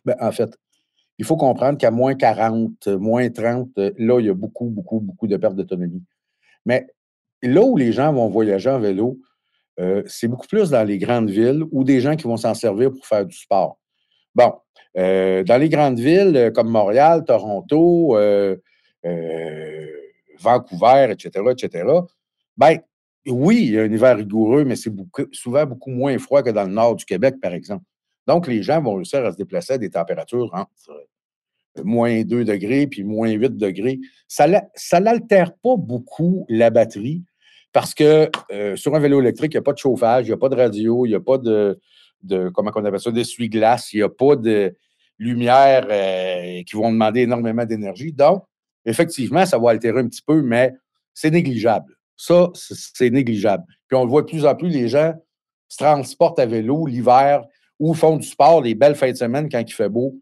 Ben, 0.04 0.14
en 0.20 0.30
fait, 0.30 0.56
il 1.18 1.24
faut 1.24 1.36
comprendre 1.36 1.78
qu'à 1.78 1.90
moins 1.90 2.14
40, 2.14 2.86
moins 2.88 3.28
30, 3.28 3.70
euh, 3.78 3.90
là, 3.98 4.20
il 4.20 4.26
y 4.26 4.30
a 4.30 4.34
beaucoup, 4.34 4.66
beaucoup, 4.66 5.00
beaucoup 5.00 5.26
de 5.26 5.36
pertes 5.36 5.56
d'autonomie. 5.56 6.02
Mais 6.64 6.86
là 7.42 7.62
où 7.62 7.76
les 7.76 7.92
gens 7.92 8.12
vont 8.12 8.28
voyager 8.28 8.70
en 8.70 8.78
vélo, 8.78 9.18
c'est 10.06 10.28
beaucoup 10.28 10.46
plus 10.46 10.70
dans 10.70 10.84
les 10.84 10.98
grandes 10.98 11.30
villes 11.30 11.64
ou 11.72 11.82
des 11.82 12.00
gens 12.00 12.14
qui 12.14 12.24
vont 12.24 12.36
s'en 12.36 12.54
servir 12.54 12.92
pour 12.92 13.04
faire 13.04 13.26
du 13.26 13.36
sport. 13.36 13.80
Bon, 14.34 14.54
euh, 14.96 15.42
dans 15.44 15.56
les 15.58 15.68
grandes 15.68 15.98
villes 15.98 16.36
euh, 16.36 16.50
comme 16.50 16.68
Montréal, 16.68 17.24
Toronto, 17.24 18.16
euh, 18.16 18.56
Vancouver, 20.42 21.08
etc., 21.10 21.44
etc., 21.50 21.84
ben, 22.56 22.78
oui, 23.26 23.58
il 23.62 23.70
y 23.72 23.78
a 23.78 23.82
un 23.82 23.92
hiver 23.92 24.16
rigoureux, 24.16 24.64
mais 24.64 24.76
c'est 24.76 24.92
souvent 25.32 25.64
beaucoup 25.64 25.90
moins 25.90 26.18
froid 26.18 26.42
que 26.42 26.50
dans 26.50 26.64
le 26.64 26.72
nord 26.72 26.96
du 26.96 27.04
Québec, 27.04 27.36
par 27.40 27.52
exemple. 27.52 27.84
Donc, 28.26 28.46
les 28.46 28.62
gens 28.62 28.82
vont 28.82 28.94
réussir 28.94 29.24
à 29.24 29.32
se 29.32 29.36
déplacer 29.36 29.74
à 29.74 29.78
des 29.78 29.90
températures 29.90 30.50
entre 30.52 31.06
moins 31.84 32.22
2 32.22 32.44
degrés 32.44 32.86
puis 32.86 33.04
moins 33.04 33.30
8 33.30 33.56
degrés. 33.56 34.00
Ça 34.28 34.46
n'altère 35.00 35.54
pas 35.54 35.76
beaucoup 35.76 36.44
la 36.48 36.70
batterie 36.70 37.22
parce 37.72 37.94
que 37.94 38.28
sur 38.76 38.94
un 38.94 38.98
vélo 38.98 39.20
électrique, 39.20 39.54
il 39.54 39.56
n'y 39.56 39.60
a 39.60 39.62
pas 39.62 39.72
de 39.72 39.78
chauffage, 39.78 40.26
il 40.26 40.30
n'y 40.30 40.34
a 40.34 40.36
pas 40.36 40.48
de 40.48 40.56
radio, 40.56 41.06
il 41.06 41.10
n'y 41.10 41.14
a 41.14 41.20
pas 41.20 41.38
de, 41.38 41.80
de 42.22 42.48
comment 42.50 42.70
on 42.74 42.84
appelle 42.84 43.00
ça, 43.00 43.10
d'essuie-glace. 43.10 43.92
Il 43.92 43.98
n'y 43.98 44.02
a 44.02 44.08
pas 44.08 44.36
de 44.36 44.74
lumière 45.18 45.86
euh, 45.90 46.62
qui 46.64 46.76
vont 46.76 46.90
demander 46.90 47.20
énormément 47.22 47.64
d'énergie. 47.64 48.12
Donc, 48.12 48.44
effectivement, 48.84 49.46
ça 49.46 49.58
va 49.58 49.70
altérer 49.70 50.00
un 50.00 50.08
petit 50.08 50.22
peu, 50.26 50.42
mais 50.42 50.72
c'est 51.14 51.30
négligeable. 51.30 51.94
Ça, 52.16 52.50
c'est 52.54 53.10
négligeable. 53.10 53.64
Puis 53.88 53.96
on 53.96 54.04
le 54.04 54.10
voit 54.10 54.22
de 54.22 54.26
plus 54.26 54.46
en 54.46 54.54
plus, 54.54 54.68
les 54.68 54.88
gens 54.88 55.14
se 55.68 55.78
transportent 55.78 56.38
à 56.38 56.46
vélo 56.46 56.86
l'hiver 56.86 57.42
ou 57.78 57.94
font 57.94 58.16
du 58.16 58.26
sport 58.26 58.62
les 58.62 58.74
belles 58.74 58.94
fins 58.94 59.10
de 59.10 59.16
semaine 59.16 59.48
quand 59.48 59.60
il 59.60 59.72
fait 59.72 59.88
beau. 59.88 60.14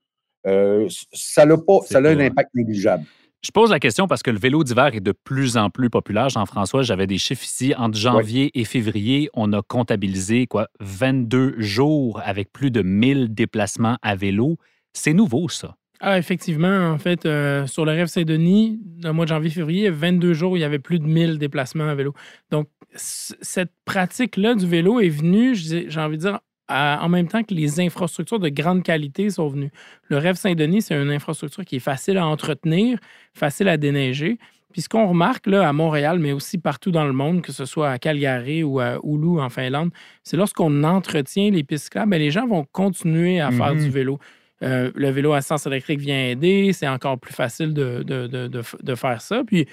Euh, 0.46 0.88
ça 1.12 1.42
a, 1.42 1.56
pas, 1.58 1.80
ça 1.84 1.98
a 1.98 2.08
un 2.08 2.20
impact 2.20 2.50
négligeable. 2.54 3.04
Je 3.42 3.50
pose 3.52 3.70
la 3.70 3.80
question 3.80 4.06
parce 4.06 4.22
que 4.22 4.30
le 4.30 4.38
vélo 4.38 4.64
d'hiver 4.64 4.94
est 4.94 5.00
de 5.00 5.12
plus 5.12 5.56
en 5.56 5.70
plus 5.70 5.88
populaire. 5.88 6.28
Jean-François, 6.28 6.82
j'avais 6.82 7.06
des 7.06 7.16
chiffres 7.16 7.44
ici. 7.44 7.74
Entre 7.74 7.96
janvier 7.98 8.50
et 8.58 8.64
février, 8.64 9.30
on 9.32 9.52
a 9.54 9.62
comptabilisé 9.62 10.46
quoi 10.46 10.68
22 10.80 11.58
jours 11.58 12.20
avec 12.24 12.52
plus 12.52 12.70
de 12.70 12.82
1000 12.82 13.34
déplacements 13.34 13.96
à 14.02 14.14
vélo. 14.14 14.56
C'est 14.92 15.14
nouveau, 15.14 15.48
ça. 15.48 15.76
Ah, 16.02 16.16
effectivement, 16.16 16.90
en 16.90 16.98
fait, 16.98 17.26
euh, 17.26 17.66
sur 17.66 17.84
le 17.84 17.92
rêve 17.92 18.06
Saint-Denis, 18.06 18.80
dans 18.82 19.10
le 19.10 19.14
mois 19.14 19.26
de 19.26 19.30
janvier-février, 19.30 19.90
22 19.90 20.32
jours, 20.32 20.56
il 20.56 20.60
y 20.60 20.64
avait 20.64 20.78
plus 20.78 20.98
de 20.98 21.04
1000 21.04 21.38
déplacements 21.38 21.88
à 21.88 21.94
vélo. 21.94 22.14
Donc, 22.50 22.68
cette 22.94 23.72
pratique-là 23.84 24.54
du 24.54 24.66
vélo 24.66 25.00
est 25.00 25.10
venue, 25.10 25.54
j'ai 25.54 26.00
envie 26.00 26.16
de 26.16 26.22
dire, 26.22 26.40
en 26.70 27.08
même 27.08 27.28
temps 27.28 27.42
que 27.42 27.52
les 27.52 27.80
infrastructures 27.80 28.38
de 28.38 28.48
grande 28.48 28.82
qualité 28.82 29.28
sont 29.28 29.48
venues. 29.48 29.70
Le 30.08 30.16
Rêve 30.16 30.36
Saint-Denis, 30.36 30.82
c'est 30.82 30.94
une 30.94 31.10
infrastructure 31.10 31.64
qui 31.64 31.76
est 31.76 31.80
facile 31.80 32.16
à 32.16 32.26
entretenir, 32.26 32.98
facile 33.34 33.68
à 33.68 33.76
déneiger. 33.76 34.38
Puis 34.72 34.82
ce 34.82 34.88
qu'on 34.88 35.06
remarque 35.06 35.48
là, 35.48 35.68
à 35.68 35.72
Montréal, 35.72 36.18
mais 36.20 36.32
aussi 36.32 36.56
partout 36.56 36.92
dans 36.92 37.04
le 37.04 37.12
monde, 37.12 37.42
que 37.42 37.50
ce 37.52 37.64
soit 37.64 37.90
à 37.90 37.98
Calgary 37.98 38.62
ou 38.62 38.78
à 38.78 39.04
Oulu 39.04 39.40
en 39.40 39.48
Finlande, 39.48 39.90
c'est 40.22 40.36
lorsqu'on 40.36 40.84
entretient 40.84 41.50
les 41.50 41.64
pistes 41.64 41.84
cyclables, 41.84 42.10
ben, 42.10 42.18
les 42.18 42.30
gens 42.30 42.46
vont 42.46 42.64
continuer 42.70 43.40
à 43.40 43.50
faire 43.50 43.74
du 43.74 43.90
vélo. 43.90 44.18
Euh, 44.62 44.90
le 44.94 45.10
vélo 45.10 45.32
à 45.32 45.40
sens 45.40 45.66
électrique 45.66 46.00
vient 46.00 46.28
aider, 46.28 46.72
c'est 46.72 46.88
encore 46.88 47.18
plus 47.18 47.32
facile 47.32 47.72
de, 47.72 48.02
de, 48.02 48.26
de, 48.26 48.94
faire 48.94 49.22
ça. 49.22 49.42
Puis 49.44 49.66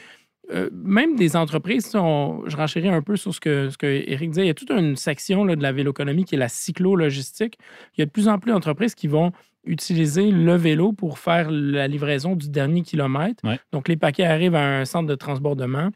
euh, 0.54 0.70
même 0.72 1.16
des 1.16 1.36
entreprises, 1.36 1.92
je 1.92 2.56
renchéris 2.56 2.88
un 2.88 3.02
peu 3.02 3.18
sur 3.18 3.34
ce 3.34 3.40
que, 3.40 3.70
ce 3.70 3.78
que 3.78 3.86
Eric 3.86 4.30
disait, 4.30 4.44
il 4.44 4.48
y 4.48 4.52
a 4.52 4.54
toute 4.54 4.72
une 4.72 4.96
section 4.96 5.46
de 5.46 5.62
la 5.62 5.72
véloéconomie 5.74 6.24
qui 6.24 6.36
est 6.36 6.38
la 6.38 6.48
cyclo-logistique. 6.48 7.58
Il 7.96 8.02
y 8.02 8.04
a 8.04 8.06
de 8.06 8.12
plus 8.12 8.30
en 8.30 8.40
plus 8.40 8.52
d'entreprises 8.52 8.96
qui 8.96 9.08
vont 9.08 9.34
utiliser 9.66 10.32
le 10.32 10.56
vélo 10.56 10.94
pour 10.94 11.20
faire 11.20 11.52
la 11.52 11.88
livraison 11.88 12.36
du 12.36 12.50
dernier 12.50 12.82
kilomètre. 12.82 13.44
Donc, 13.74 13.90
les 13.90 13.98
paquets 13.98 14.24
arrivent 14.24 14.56
à 14.56 14.80
un 14.80 14.86
centre 14.86 15.08
de 15.08 15.16
transbordement. 15.16 15.90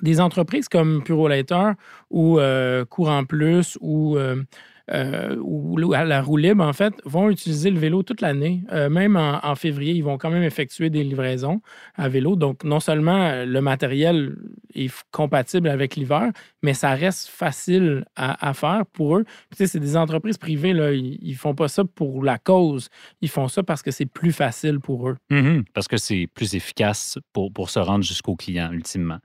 Des 0.00 0.20
entreprises 0.20 0.68
comme 0.68 1.02
Purolator 1.02 1.74
ou 2.08 2.38
euh, 2.38 2.86
Courant 2.86 3.24
Plus 3.26 3.76
ou 3.82 4.16
euh, 4.16 4.42
euh, 4.92 5.36
ou 5.40 5.92
à 5.92 6.04
la 6.04 6.22
roue 6.22 6.36
libre, 6.36 6.64
en 6.64 6.72
fait, 6.72 6.94
vont 7.04 7.30
utiliser 7.30 7.70
le 7.70 7.78
vélo 7.78 8.02
toute 8.02 8.20
l'année. 8.20 8.64
Euh, 8.72 8.88
même 8.88 9.16
en, 9.16 9.54
février, 9.54 9.92
ils 9.92 10.02
vont 10.02 10.18
quand 10.18 10.30
même 10.30 10.42
effectuer 10.42 10.90
des 10.90 11.04
livraisons 11.04 11.60
à 11.96 12.08
vélo. 12.08 12.36
Donc, 12.36 12.64
non 12.64 12.80
seulement 12.80 13.26
euh, 13.26 13.44
le 13.44 13.60
matériel 13.60 14.36
est 14.74 14.92
compatible 15.12 15.68
avec 15.68 15.96
l'hiver, 15.96 16.30
mais 16.62 16.74
ça 16.74 16.94
reste 16.94 17.28
facile 17.28 18.04
à, 18.16 18.52
faire 18.54 18.84
pour 18.92 19.16
eux. 19.16 19.24
Puis, 19.50 19.68
c'est 19.68 19.80
des 19.80 19.96
entreprises 19.96 20.38
privées, 20.38 20.72
là, 20.72 20.92
ils 20.92 21.18
ne 21.22 21.34
font 21.34 21.54
pas 21.54 21.68
ça 21.68 21.84
pour 21.84 22.24
la 22.24 22.38
cause. 22.38 22.88
Ils 23.20 23.28
font 23.28 23.48
ça 23.48 23.62
parce 23.62 23.82
que 23.82 23.90
c'est 23.90 24.06
plus 24.06 24.32
facile 24.32 24.80
pour 24.80 25.08
eux. 25.08 25.16
Mm-hmm. 25.30 25.64
parce 25.72 25.86
que 25.88 25.96
c'est 25.96 26.26
plus 26.34 26.54
efficace 26.54 27.18
pour, 27.32 27.52
pour 27.52 27.70
se 27.70 27.78
rendre 27.78 28.04
jusqu'au 28.04 28.34
client, 28.36 28.72
ultimement. 28.72 29.18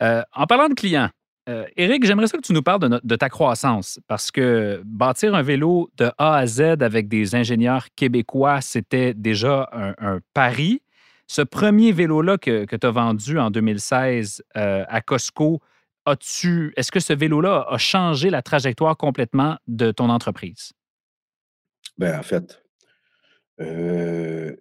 en 0.00 0.46
parlant 0.46 0.68
de 0.68 0.74
clients, 0.74 1.10
euh, 1.48 1.64
Éric, 1.76 2.04
j'aimerais 2.04 2.28
ça 2.28 2.36
que 2.36 2.42
tu 2.42 2.52
nous 2.52 2.62
parles 2.62 3.00
de, 3.02 3.16
ta 3.16 3.28
croissance, 3.28 3.98
parce 4.06 4.30
que 4.30 4.80
bâtir 4.84 5.34
un 5.34 5.42
vélo 5.42 5.90
de 5.96 6.10
A 6.18 6.36
à 6.36 6.46
Z 6.46 6.60
avec 6.80 7.08
des 7.08 7.34
ingénieurs 7.34 7.88
québécois, 7.96 8.60
c'était 8.60 9.12
déjà 9.12 9.68
un, 9.72 10.20
pari. 10.34 10.82
Ce 11.26 11.42
premier 11.42 11.90
vélo-là 11.90 12.38
que, 12.38 12.64
tu 12.64 12.86
as 12.86 12.90
vendu 12.90 13.38
en 13.40 13.50
2016 13.50 14.44
euh, 14.56 14.84
à 14.86 15.00
Costco, 15.00 15.60
as-tu, 16.06 16.72
est-ce 16.76 16.92
que 16.92 17.00
ce 17.00 17.12
vélo-là 17.12 17.66
a 17.68 17.78
changé 17.78 18.30
la 18.30 18.42
trajectoire 18.42 18.96
complètement 18.96 19.56
de 19.66 19.90
ton 19.90 20.10
entreprise? 20.10 20.72
Bien, 21.98 22.18
en 22.18 22.22
fait, 22.22 22.62
euh, 23.60 24.54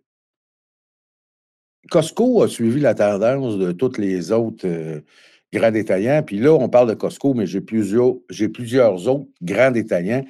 Costco 1.92 2.42
a 2.42 2.48
suivi 2.48 2.80
la 2.80 2.96
tendance 2.96 3.58
de 3.58 3.72
toutes 3.72 4.00
les 4.00 4.32
autres 4.32 5.04
grands 5.54 5.72
détaillants. 5.72 6.24
Puis 6.24 6.38
là, 6.40 6.54
on 6.54 6.70
parle 6.70 6.90
de 6.90 6.94
Costco, 6.94 7.34
mais 7.34 7.46
j'ai 7.46 7.62
plusieurs, 7.62 8.16
j'ai 8.30 8.50
plusieurs 8.50 9.08
autres 9.08 9.28
grands 9.42 9.72
détaillants 9.72 10.26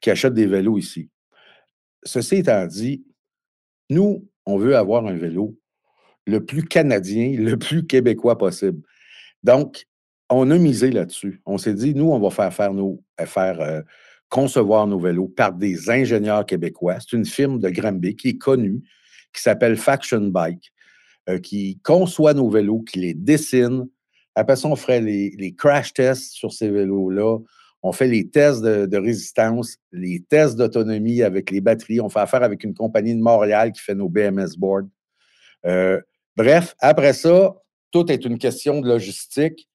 qui 0.00 0.10
achètent 0.10 0.34
des 0.34 0.46
vélos 0.46 0.78
ici. 0.78 1.10
Ceci 2.04 2.36
étant 2.36 2.66
dit, 2.66 3.04
nous, 3.90 4.28
on 4.46 4.56
veut 4.58 4.76
avoir 4.76 5.06
un 5.06 5.14
vélo 5.14 5.56
le 6.26 6.44
plus 6.44 6.64
canadien, 6.64 7.34
le 7.38 7.56
plus 7.56 7.86
québécois 7.86 8.38
possible. 8.38 8.82
Donc, 9.42 9.86
on 10.30 10.50
a 10.50 10.58
misé 10.58 10.90
là-dessus. 10.90 11.42
On 11.44 11.58
s'est 11.58 11.74
dit, 11.74 11.94
nous, 11.94 12.10
on 12.10 12.18
va 12.18 12.30
faire 12.30 12.52
faire 12.52 12.72
nos, 12.72 13.02
faire 13.26 13.60
euh, 13.60 13.82
concevoir 14.28 14.86
nos 14.86 14.98
vélos 14.98 15.28
par 15.28 15.52
des 15.52 15.90
ingénieurs 15.90 16.46
québécois. 16.46 16.96
C'est 17.00 17.16
une 17.16 17.26
firme 17.26 17.58
de 17.58 17.68
Granby 17.68 18.16
qui 18.16 18.30
est 18.30 18.38
connue, 18.38 18.82
qui 19.34 19.42
s'appelle 19.42 19.76
Faction 19.76 20.22
Bike, 20.28 20.72
euh, 21.28 21.38
qui 21.38 21.80
conçoit 21.82 22.32
nos 22.32 22.48
vélos, 22.48 22.80
qui 22.80 23.00
les 23.00 23.14
dessine, 23.14 23.88
Après 24.34 24.56
ça, 24.56 24.68
on 24.68 24.76
ferait 24.76 25.00
les, 25.00 25.54
crash 25.56 25.92
tests 25.92 26.32
sur 26.32 26.52
ces 26.52 26.70
vélos-là. 26.70 27.38
On 27.82 27.92
fait 27.92 28.06
les 28.06 28.28
tests 28.28 28.62
de, 28.62 28.96
résistance, 28.96 29.76
les 29.90 30.20
tests 30.20 30.56
d'autonomie 30.56 31.22
avec 31.22 31.50
les 31.50 31.60
batteries. 31.60 32.00
On 32.00 32.08
fait 32.08 32.20
affaire 32.20 32.42
avec 32.42 32.64
une 32.64 32.74
compagnie 32.74 33.14
de 33.14 33.20
Montréal 33.20 33.72
qui 33.72 33.80
fait 33.80 33.94
nos 33.94 34.08
BMS 34.08 34.56
boards. 34.56 34.88
Euh, 35.66 36.00
bref, 36.36 36.74
après 36.78 37.12
ça, 37.12 37.56
tout 37.90 38.10
est 38.10 38.24
une 38.24 38.38
question 38.38 38.80
de 38.80 38.88
logistique. 38.88 39.68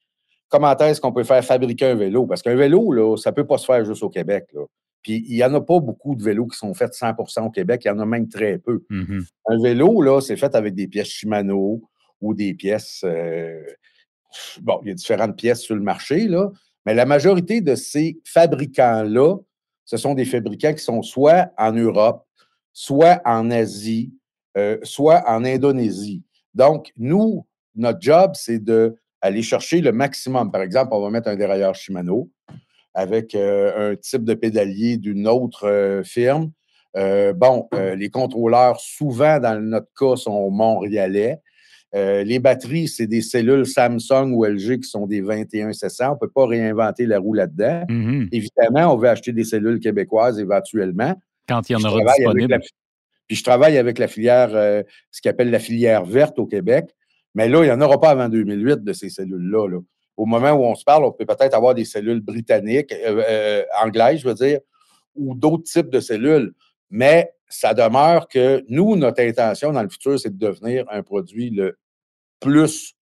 Comment 0.49 0.75
est-ce 0.77 1.01
qu'on 1.01 1.11
peut 1.11 1.25
faire 1.25 1.43
fabriquer 1.43 1.87
un 1.87 1.95
vélo? 1.95 2.25
Parce 2.25 2.41
qu'un 2.41 2.55
vélo, 2.55 2.91
là, 2.93 3.17
ça 3.17 3.31
ne 3.31 3.35
peut 3.35 3.45
pas 3.45 3.57
se 3.57 3.65
faire 3.65 3.83
juste 3.83 4.01
au 4.01 4.09
Québec. 4.09 4.45
Puis 5.03 5.23
il 5.27 5.35
n'y 5.35 5.43
en 5.43 5.53
a 5.53 5.61
pas 5.61 5.79
beaucoup 5.79 6.15
de 6.15 6.23
vélos 6.23 6.47
qui 6.47 6.57
sont 6.57 6.73
faits 6.73 6.93
100% 6.93 7.45
au 7.45 7.49
Québec. 7.49 7.81
Il 7.85 7.89
y 7.89 7.91
en 7.91 7.99
a 7.99 8.05
même 8.05 8.29
très 8.29 8.57
peu. 8.57 8.83
Mm-hmm. 8.89 9.27
Un 9.47 9.61
vélo, 9.61 10.01
là, 10.01 10.21
c'est 10.21 10.37
fait 10.37 10.55
avec 10.55 10.73
des 10.73 10.87
pièces 10.87 11.09
Shimano 11.09 11.81
ou 12.21 12.33
des 12.33 12.53
pièces. 12.53 13.01
Euh, 13.03 13.61
bon, 14.61 14.79
il 14.83 14.89
y 14.89 14.91
a 14.91 14.93
différentes 14.93 15.37
pièces 15.37 15.61
sur 15.61 15.75
le 15.75 15.81
marché, 15.81 16.27
là, 16.27 16.49
mais 16.85 16.93
la 16.93 17.05
majorité 17.05 17.61
de 17.61 17.75
ces 17.75 18.19
fabricants-là, 18.23 19.35
ce 19.83 19.97
sont 19.97 20.13
des 20.13 20.25
fabricants 20.25 20.73
qui 20.73 20.83
sont 20.83 21.01
soit 21.01 21.51
en 21.57 21.73
Europe, 21.73 22.25
soit 22.71 23.21
en 23.25 23.51
Asie, 23.51 24.13
euh, 24.57 24.77
soit 24.83 25.23
en 25.27 25.43
Indonésie. 25.43 26.23
Donc, 26.53 26.91
nous, 26.97 27.45
notre 27.75 27.99
job, 28.01 28.31
c'est 28.35 28.63
d'aller 28.63 29.41
chercher 29.41 29.81
le 29.81 29.91
maximum. 29.91 30.51
Par 30.51 30.61
exemple, 30.61 30.89
on 30.93 31.01
va 31.01 31.09
mettre 31.09 31.27
un 31.27 31.35
dérailleur 31.35 31.75
Shimano 31.75 32.29
avec 32.93 33.35
euh, 33.35 33.91
un 33.91 33.95
type 33.95 34.23
de 34.23 34.33
pédalier 34.33 34.97
d'une 34.97 35.27
autre 35.27 35.67
euh, 35.67 36.03
firme. 36.03 36.51
bon, 37.35 37.67
les 37.73 38.09
contrôleurs, 38.09 38.79
souvent, 38.79 39.39
dans 39.39 39.61
notre 39.61 39.91
cas, 39.97 40.15
sont 40.15 40.49
montréalais. 40.49 41.39
Euh, 41.97 42.23
les 42.23 42.37
batteries, 42.37 42.87
c'est 42.87 43.07
des 43.07 43.21
cellules 43.21 43.65
Samsung 43.65 44.31
ou 44.33 44.45
LG 44.45 44.81
qui 44.81 44.89
sont 44.89 45.07
des 45.07 45.21
21 45.21 45.73
700. 45.73 46.09
On 46.09 46.13
ne 46.13 46.19
peut 46.19 46.29
pas 46.29 46.45
réinventer 46.45 47.05
la 47.07 47.17
roue 47.17 47.33
là-dedans. 47.33 47.85
Mm-hmm. 47.89 48.29
Évidemment, 48.31 48.93
on 48.93 48.97
veut 48.97 49.09
acheter 49.09 49.33
des 49.33 49.43
cellules 49.43 49.79
québécoises 49.79 50.39
éventuellement. 50.39 51.15
Quand 51.47 51.67
il 51.69 51.73
y 51.73 51.75
en 51.75 51.83
aura 51.83 52.13
disponible. 52.15 52.59
puis 53.27 53.35
je 53.35 53.43
travaille 53.43 53.77
avec 53.77 53.97
la 53.97 54.07
filière, 54.07 54.49
euh, 54.53 54.83
ce 55.11 55.21
qu'on 55.21 55.29
appelle 55.29 55.49
la 55.49 55.59
filière 55.59 56.05
verte 56.05 56.37
au 56.37 56.45
Québec. 56.45 56.85
Mais 57.33 57.49
là, 57.49 57.63
il 57.63 57.65
n'y 57.65 57.71
en 57.71 57.81
aura 57.81 57.99
pas 57.99 58.09
avant 58.09 58.29
2008 58.29 58.83
de 58.83 58.93
ces 58.93 59.09
cellules-là. 59.09 59.79
Au 60.17 60.25
moment 60.25 60.51
où 60.51 60.65
on 60.65 60.75
se 60.75 60.83
parle, 60.83 61.03
on 61.03 61.11
peut 61.11 61.25
peut-être 61.25 61.55
avoir 61.55 61.73
des 61.73 61.85
cellules 61.85 62.21
britanniques, 62.21 62.93
euh, 62.93 63.63
anglaises, 63.81 64.21
je 64.21 64.27
veux 64.27 64.35
dire, 64.35 64.59
ou 65.15 65.35
d'autres 65.35 65.63
types 65.63 65.89
de 65.89 65.99
cellules. 65.99 66.53
Mais 66.89 67.31
ça 67.49 67.73
demeure 67.73 68.27
que 68.27 68.63
nous, 68.69 68.95
notre 68.95 69.21
intention 69.21 69.71
dans 69.71 69.83
le 69.83 69.89
futur, 69.89 70.19
c'est 70.19 70.37
de 70.37 70.45
devenir 70.45 70.85
un 70.89 71.01
produit 71.01 71.49
le 71.49 71.77
plus 72.39 72.95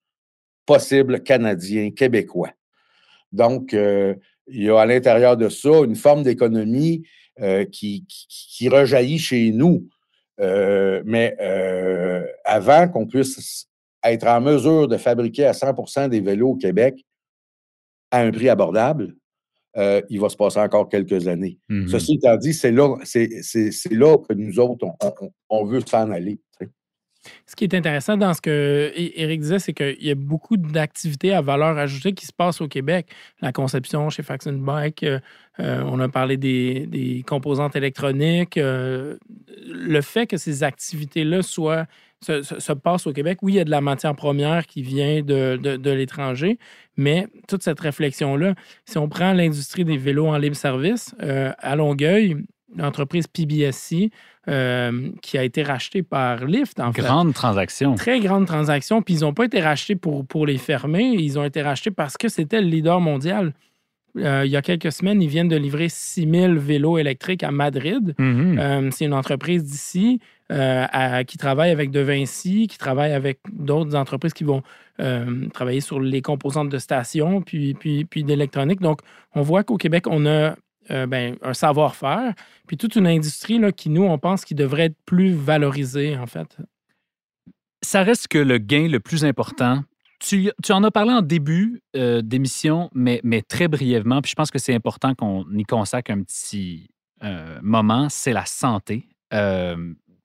possible 0.66 1.22
canadien, 1.24 1.92
québécois. 1.92 2.52
Donc, 3.32 3.74
euh, 3.74 4.16
il 4.48 4.64
y 4.64 4.70
a 4.70 4.80
à 4.80 4.86
l'intérieur 4.86 5.38
de 5.38 5.50
ça 5.50 5.84
une 5.84 5.96
forme 5.96 6.24
d'économie 6.24 7.04
euh, 7.42 7.66
qui, 7.66 8.06
qui, 8.08 8.70
rejaillit 8.70 9.20
chez 9.20 9.52
nous. 9.52 9.88
Euh, 10.40 11.02
mais 11.06 11.36
avant 12.44 12.88
qu'on 12.88 13.08
puisse 13.08 13.68
être 14.04 14.28
en 14.28 14.42
mesure 14.42 14.88
de 14.88 14.98
fabriquer 14.98 15.46
à 15.46 15.52
100% 15.52 16.10
des 16.10 16.22
vélos 16.22 16.52
au 16.52 16.56
Québec 16.56 17.04
à 18.12 18.20
un 18.20 18.32
prix 18.32 18.50
abordable, 18.50 19.16
il 19.76 20.20
va 20.20 20.30
se 20.30 20.38
passer 20.38 20.60
encore 20.60 20.88
quelques 20.88 21.28
années. 21.28 21.58
Mmh 21.68 21.88
Ceci 21.88 22.16
étant 22.16 22.38
dit, 22.38 22.54
c'est 22.54 22.72
là, 22.72 22.96
c'est, 23.04 23.28
là 23.92 24.18
que 24.18 24.34
nous 24.34 24.60
autres, 24.60 24.86
on, 25.50 25.66
veut 25.66 25.82
s'en 25.82 26.12
aller. 26.12 26.40
Ce 27.46 27.56
qui 27.56 27.64
est 27.64 27.74
intéressant 27.74 28.18
dans 28.18 28.34
ce 28.34 28.42
que 28.42 28.92
Eric 28.96 29.42
disait, 29.42 29.60
c'est 29.60 29.74
qu'il 29.74 30.04
y 30.04 30.12
a 30.12 30.16
beaucoup 30.16 30.58
d'activités 30.58 31.34
à 31.34 31.42
valeur 31.42 31.78
ajoutée 31.78 32.14
qui 32.14 32.26
se 32.26 32.34
passent 32.34 32.62
au 32.62 32.68
Québec. 32.68 33.08
La 33.42 33.52
conception 33.52 34.10
chez 34.10 34.24
Faxon 34.24 34.54
Bike, 34.54 35.04
euh, 35.04 35.20
euh, 35.60 35.82
on 35.86 36.00
a 36.00 36.10
parlé 36.10 36.38
des, 36.38 37.24
composantes 37.28 37.76
électroniques. 37.76 38.56
le 38.58 40.02
fait 40.02 40.28
que 40.28 40.38
ces 40.38 40.64
activités-là 40.64 41.42
soient 41.42 41.86
se, 42.26 42.74
passe 42.74 43.08
au 43.08 43.14
Québec. 43.14 43.40
Oui, 43.42 43.54
il 43.54 43.56
y 43.58 43.60
a 43.60 43.64
de 43.64 43.70
la 43.70 43.82
matière 43.82 44.16
première 44.16 44.66
qui 44.66 44.82
vient 44.82 45.22
de, 45.22 45.90
l'étranger, 45.90 46.58
mais 46.98 47.28
toute 47.48 47.64
cette 47.64 47.80
réflexion-là, 47.80 48.56
si 48.86 48.98
on 48.98 49.08
prend 49.08 49.34
l'industrie 49.34 49.86
des 49.86 49.98
vélos 49.98 50.28
en 50.28 50.38
libre 50.38 50.56
service, 50.56 51.16
euh, 51.22 51.52
à 51.60 51.76
Longueuil, 51.76 52.38
l'entreprise 52.76 53.28
PBSC, 53.28 54.10
euh, 54.48 55.10
qui 55.22 55.38
a 55.38 55.44
été 55.44 55.64
rachetée 55.64 56.04
par 56.04 56.46
Lyft. 56.46 56.80
En 56.80 56.92
grande 56.92 57.34
transaction. 57.34 57.96
Très 57.96 58.20
grande 58.20 58.46
transaction. 58.46 59.02
Puis 59.02 59.16
ils 59.16 59.22
n'ont 59.22 59.34
pas 59.34 59.46
été 59.46 59.60
rachetés 59.60 59.96
pour, 59.96 60.26
pour 60.26 60.46
les 60.46 60.58
fermer. 60.58 61.04
Ils 61.04 61.40
ont 61.40 61.44
été 61.44 61.62
rachetés 61.62 61.92
parce 61.92 62.18
que 62.18 62.30
c'était 62.30 62.62
le 62.62 62.68
leader 62.68 63.00
mondial. 63.02 63.54
Euh, 64.18 64.44
il 64.46 64.52
y 64.52 64.56
a 64.56 64.62
quelques 64.62 64.94
semaines, 64.94 65.22
ils 65.22 65.28
viennent 65.28 65.50
de 65.50 65.58
livrer 65.58 65.90
6000 65.90 66.58
vélos 66.58 66.98
électriques 66.98 67.44
à 67.44 67.52
Madrid. 67.52 68.16
Mm-hmm. 68.18 68.92
c'est 68.92 69.04
une 69.04 69.14
entreprise 69.14 69.64
d'ici. 69.66 70.22
Euh, 70.52 71.24
qui 71.24 71.40
travaille 71.40 71.72
avec 71.72 71.90
De 71.90 72.02
Vinci, 72.02 72.68
qui 72.68 72.78
travaille 72.78 73.14
avec 73.14 73.40
d'autres 73.52 73.96
entreprises 73.96 74.34
qui 74.34 74.44
vont 74.44 74.62
euh, 75.00 75.48
travailler 75.56 75.82
sur 75.82 76.00
les 76.00 76.22
composantes 76.22 76.70
de 76.70 76.78
stations, 76.78 77.42
puis, 77.42 77.74
puis, 77.74 78.06
puis 78.06 78.24
d'électronique. 78.24 78.80
Donc, 78.80 79.00
on 79.34 79.42
voit 79.42 79.64
qu'au 79.64 79.78
Québec, 79.78 80.06
on 80.06 80.28
a 80.28 80.56
euh, 80.92 81.06
ben, 81.08 81.38
un 81.42 81.54
savoir-faire, 81.54 82.34
puis 82.68 82.78
toute 82.78 82.96
une 82.96 83.08
industrie 83.08 83.60
là, 83.60 83.72
qui, 83.72 83.90
nous, 83.90 84.04
on 84.04 84.18
pense 84.18 84.46
qui 84.46 84.56
devrait 84.56 84.86
être 84.86 84.98
plus 85.06 85.34
valorisée, 85.34 86.18
en 86.18 86.28
fait. 86.28 86.58
Ça 87.82 88.04
reste 88.04 88.28
que 88.28 88.38
le 88.38 88.58
gain 88.58 88.88
le 88.88 89.00
plus 89.00 89.26
important. 89.26 89.84
Tu, 90.20 90.50
tu 90.64 90.72
en 90.72 90.84
as 90.84 90.92
parlé 90.92 91.12
en 91.12 91.22
début 91.22 91.82
d'émission, 91.94 92.90
mais, 92.94 93.20
mais 93.24 93.42
très 93.42 93.68
brièvement, 93.68 94.22
puis 94.22 94.32
je 94.32 94.36
pense 94.36 94.50
que 94.50 94.60
c'est 94.60 94.74
important 94.74 95.14
qu'on 95.14 95.46
y 95.54 95.64
consacre 95.64 96.12
un 96.12 96.24
petit 96.24 96.90
moment, 97.62 98.08
c'est 98.10 98.34
la 98.34 98.46
santé 98.46 99.08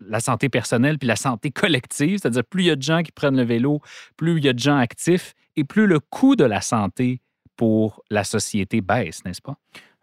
la 0.00 0.20
santé 0.20 0.48
personnelle 0.48 0.98
puis 0.98 1.06
la 1.06 1.16
santé 1.16 1.50
collective, 1.50 2.18
c'est-à-dire 2.20 2.44
plus 2.44 2.64
il 2.64 2.66
y 2.66 2.70
a 2.70 2.76
de 2.76 2.82
gens 2.82 3.02
qui 3.02 3.12
prennent 3.12 3.36
le 3.36 3.44
vélo, 3.44 3.80
plus 4.16 4.38
il 4.38 4.44
y 4.44 4.48
a 4.48 4.52
de 4.52 4.58
gens 4.58 4.76
actifs 4.76 5.34
et 5.56 5.64
plus 5.64 5.86
le 5.86 6.00
coût 6.00 6.36
de 6.36 6.44
la 6.44 6.60
santé 6.60 7.20
pour 7.56 8.02
la 8.10 8.24
société 8.24 8.80
baisse, 8.80 9.24
n'est-ce 9.24 9.42
pas? 9.42 9.56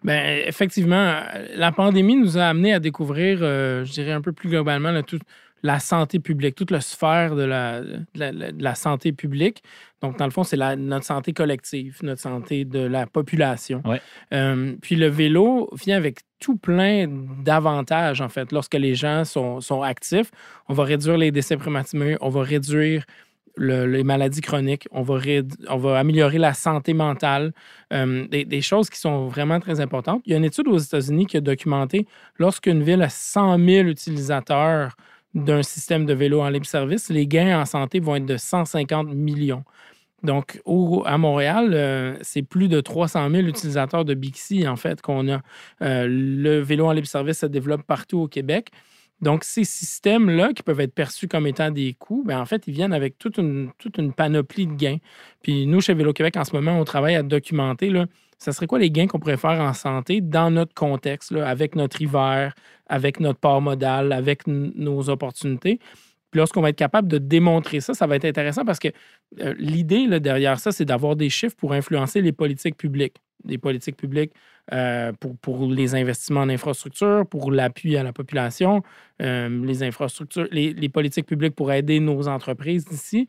Bien, 0.08 0.38
effectivement, 0.46 1.22
la 1.54 1.74
pandémie 1.74 2.15
nous 2.15 2.38
a 2.38 2.46
amené 2.46 2.74
à 2.74 2.80
découvrir, 2.80 3.39
euh, 3.41 3.84
je 3.84 3.91
dirais 3.91 4.13
un 4.13 4.22
peu 4.22 4.32
plus 4.32 4.48
globalement, 4.48 5.04
toute 5.04 5.24
la 5.63 5.80
santé 5.80 6.20
publique, 6.20 6.56
toute 6.56 6.72
la 6.72 6.80
sphère 6.80 7.36
de 7.36 7.43
la, 7.43 7.82
la, 8.15 8.76
santé 8.76 9.12
publique. 9.12 9.62
Donc, 10.02 10.17
dans 10.17 10.24
le 10.24 10.32
fond, 10.32 10.46
c'est 10.46 10.56
notre 10.78 11.06
santé 11.06 11.34
collective, 11.34 11.98
notre 12.04 12.22
santé 12.22 12.63
de 12.63 12.80
la 12.80 13.06
population. 13.06 13.84
Euh, 14.34 14.76
puis 14.82 14.96
le 14.96 15.08
vélo 15.08 15.70
vient 15.74 15.98
avec 15.98 16.20
tout 16.39 16.56
plein 16.56 17.08
d'avantages, 17.43 18.22
en 18.22 18.30
fait. 18.30 18.54
Lorsque 18.54 18.76
les 18.76 18.96
gens 18.96 19.26
sont, 19.26 19.60
sont, 19.60 19.82
actifs, 19.82 20.32
on 20.70 20.74
va 20.74 20.86
réduire 20.86 21.17
les 21.17 21.32
décès 21.32 21.58
prématurés, 21.58 22.15
on 22.22 22.30
va 22.30 22.43
réduire 22.43 23.04
les 23.58 24.04
maladies 24.04 24.41
chroniques, 24.41 24.88
on 24.91 25.02
va, 25.02 26.00
améliorer 26.00 26.38
la 26.38 26.54
santé 26.54 26.93
mentale, 26.93 27.54
euh, 27.93 28.28
des, 28.28 28.62
choses 28.62 28.89
qui 28.89 29.00
sont 29.00 29.28
vraiment 29.28 29.60
très 29.60 29.80
importantes. 29.80 30.22
Il 30.26 30.32
y 30.32 30.36
a 30.36 30.38
une 30.38 30.46
étude 30.46 30.67
aux 30.67 30.78
États-Unis 30.78 31.26
qui 31.26 31.38
a 31.38 31.41
documenté 31.41 32.08
lorsqu'une 32.38 32.84
ville 32.84 33.02
a 33.02 33.10
100 33.10 33.58
000 33.58 33.88
utilisateurs 33.88 34.96
d'un 35.34 35.63
système 35.63 36.06
de 36.06 36.13
vélo 36.13 36.41
en 36.41 36.50
libre 36.50 36.65
service, 36.65 37.10
les 37.10 37.28
gains 37.28 37.62
en 37.62 37.65
santé 37.65 38.00
vont 38.00 38.15
être 38.15 38.26
de 38.26 38.38
150 38.38 39.13
millions. 39.13 39.63
Donc, 40.24 40.62
à 41.06 41.17
Montréal, 41.17 41.72
euh, 41.74 42.17
c'est 42.22 42.41
plus 42.41 42.67
de 42.67 42.82
300 42.82 43.30
000 43.30 43.43
utilisateurs 43.43 44.04
de 44.04 44.15
Bixi, 44.15 44.67
en 44.67 44.76
fait, 44.76 45.02
qu'on 45.02 45.30
a. 45.30 45.41
Euh, 45.84 46.08
le 46.10 46.60
vélo 46.60 46.88
en 46.88 46.91
libre-service 46.91 47.39
se 47.39 47.46
développe 47.46 47.84
partout 47.84 48.20
au 48.22 48.28
Québec. 48.28 48.72
Donc, 49.21 49.43
ces 49.43 49.63
systèmes-là, 49.63 50.53
qui 50.53 50.62
peuvent 50.62 50.80
être 50.80 50.93
perçus 50.93 51.27
comme 51.27 51.47
étant 51.47 51.71
des 51.71 51.95
coûts, 51.97 52.23
bien, 52.25 52.39
en 52.39 52.45
fait, 52.45 52.67
ils 52.67 52.73
viennent 52.73 52.93
avec 52.93 53.17
toute 53.17 53.38
une, 53.38 53.71
toute 53.80 53.97
une 53.97 54.13
panoplie 54.13 54.67
de 54.67 54.73
gains. 54.73 54.97
Puis 55.41 55.65
nous, 55.65 55.82
chez 55.82 55.93
Vélo-Québec, 55.95 56.38
en 56.38 56.43
ce 56.43 56.56
moment, 56.56 56.80
on 56.80 56.84
travaille 56.84 57.15
à 57.15 57.23
documenter, 57.23 57.89
là, 57.89 58.06
ça 58.38 58.51
serait 58.51 58.67
quoi 58.67 58.77
les 58.77 58.91
gains 58.91 59.08
qu'on 59.08 59.19
pourrait 59.19 59.38
faire 59.38 59.60
en 59.60 59.73
santé 59.73 60.21
dans 60.21 60.51
notre 60.51 60.75
contexte, 60.75 61.32
là, 61.32 61.47
avec 61.47 61.75
notre 61.75 62.01
hiver, 62.01 62.53
avec 62.88 63.19
notre 63.19 63.39
port 63.39 63.62
modal, 63.62 64.12
avec 64.12 64.45
nos 64.45 65.10
opportunités. 65.10 65.80
Puis 66.31 66.39
lorsqu'on 66.39 66.61
va 66.61 66.69
être 66.69 66.77
capable 66.77 67.07
de 67.07 67.17
démontrer 67.17 67.79
ça, 67.79 67.93
ça 67.93 68.05
va 68.07 68.15
être 68.15 68.25
intéressant 68.25 68.65
parce 68.65 68.79
que 68.79 68.89
euh, 69.39 69.53
l'idée 69.57 70.19
derrière 70.19 70.59
ça, 70.59 70.71
c'est 70.71 70.85
d'avoir 70.85 71.15
des 71.15 71.29
chiffres 71.29 71.55
pour 71.55 71.73
influencer 71.73 72.21
les 72.21 72.31
politiques 72.33 72.77
publiques. 72.77 73.15
Des 73.43 73.57
politiques 73.57 73.95
publiques 73.95 74.33
euh, 74.73 75.13
pour, 75.41 75.67
les 75.67 75.95
investissements 75.95 76.41
en 76.41 76.49
infrastructure, 76.49 77.25
pour 77.25 77.51
l'appui 77.51 77.95
à 77.95 78.03
la 78.03 78.11
population, 78.11 78.83
euh, 79.21 79.65
les 79.65 79.83
infrastructures, 79.83 80.47
les, 80.51 80.73
les, 80.73 80.89
politiques 80.89 81.27
publiques 81.27 81.55
pour 81.55 81.71
aider 81.71 81.99
nos 81.99 82.27
entreprises 82.27 82.83
d'ici. 82.83 83.27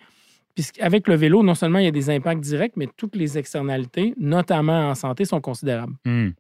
Puisqu'avec 0.59 1.07
le 1.07 1.15
vélo, 1.15 1.45
non 1.45 1.55
seulement 1.55 1.79
il 1.79 1.85
y 1.85 1.89
a 1.89 1.93
des 1.93 2.11
impacts 2.11 2.41
directs, 2.41 2.73
mais 2.75 2.89
toutes 2.97 3.15
les 3.15 3.39
externalités, 3.39 4.13
notamment 4.19 4.91
en 4.91 4.97
santé, 4.97 5.25
sont 5.25 5.41
considérables. 5.41 5.93
Hmm. 6.05 6.31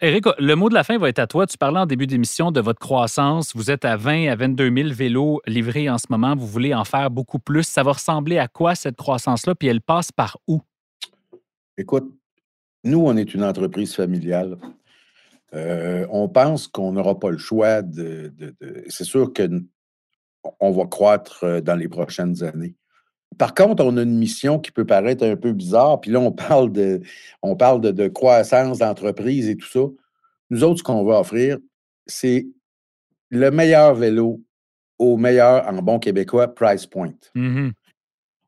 Eric, 0.00 0.26
euh, 0.26 0.32
le 0.40 0.56
mot 0.56 0.68
de 0.68 0.74
la 0.74 0.82
fin 0.82 0.98
va 0.98 1.08
être 1.08 1.20
à 1.20 1.28
toi. 1.28 1.46
Tu 1.46 1.56
parlais 1.56 1.78
en 1.78 1.86
début 1.86 2.08
d'émission 2.08 2.50
de 2.50 2.60
votre 2.60 2.80
croissance. 2.80 3.54
Vous 3.54 3.70
êtes 3.70 3.84
à 3.84 3.96
20 3.96 4.26
à 4.26 4.34
22 4.34 4.74
000 4.74 4.88
vélos 4.92 5.40
livrés 5.46 5.88
en 5.88 5.98
ce 5.98 6.06
moment. 6.10 6.34
Vous 6.34 6.48
voulez 6.48 6.74
en 6.74 6.82
faire 6.84 7.12
beaucoup 7.12 7.38
plus. 7.38 7.62
Ça 7.62 7.84
va 7.84 7.92
ressembler 7.92 8.38
à 8.38 8.48
quoi 8.48 8.74
cette 8.74 8.96
croissance-là? 8.96 9.54
Puis 9.54 9.68
elle 9.68 9.82
passe 9.82 10.10
par 10.10 10.38
où? 10.48 10.60
Écoute, 11.76 12.12
nous, 12.82 13.04
on 13.06 13.16
est 13.16 13.34
une 13.34 13.44
entreprise 13.44 13.94
familiale. 13.94 14.58
Euh, 15.54 16.08
on 16.10 16.28
pense 16.28 16.66
qu'on 16.66 16.90
n'aura 16.90 17.16
pas 17.16 17.30
le 17.30 17.38
choix 17.38 17.82
de. 17.82 18.32
c'est 18.88 19.04
sûr 19.04 19.32
qu'on 19.32 20.70
va 20.72 20.86
croître 20.86 21.44
euh, 21.44 21.60
dans 21.60 21.76
les 21.76 21.88
prochaines 21.88 22.42
années. 22.42 22.74
Par 23.36 23.54
contre, 23.54 23.84
on 23.84 23.96
a 23.96 24.02
une 24.02 24.16
mission 24.16 24.58
qui 24.58 24.72
peut 24.72 24.86
paraître 24.86 25.24
un 25.24 25.36
peu 25.36 25.52
bizarre, 25.52 26.00
puis 26.00 26.10
là, 26.10 26.20
on 26.20 26.32
parle 26.48 26.72
de, 26.72 27.00
on 27.42 27.56
parle 27.56 27.80
de, 27.80 28.08
croissance 28.08 28.78
d'entreprise 28.78 29.48
et 29.48 29.56
tout 29.56 29.68
ça. 29.68 29.80
Nous 30.50 30.64
autres, 30.64 30.78
ce 30.78 30.82
qu'on 30.82 31.04
va 31.04 31.20
offrir, 31.20 31.58
c'est 32.06 32.46
le 33.30 33.50
meilleur 33.50 33.94
vélo 33.94 34.40
au 34.98 35.16
meilleur, 35.16 35.66
en 35.68 35.82
bon 35.82 35.98
québécois, 35.98 36.52
price 36.54 36.86
point. 36.86 37.14
Mm-hmm. 37.36 37.72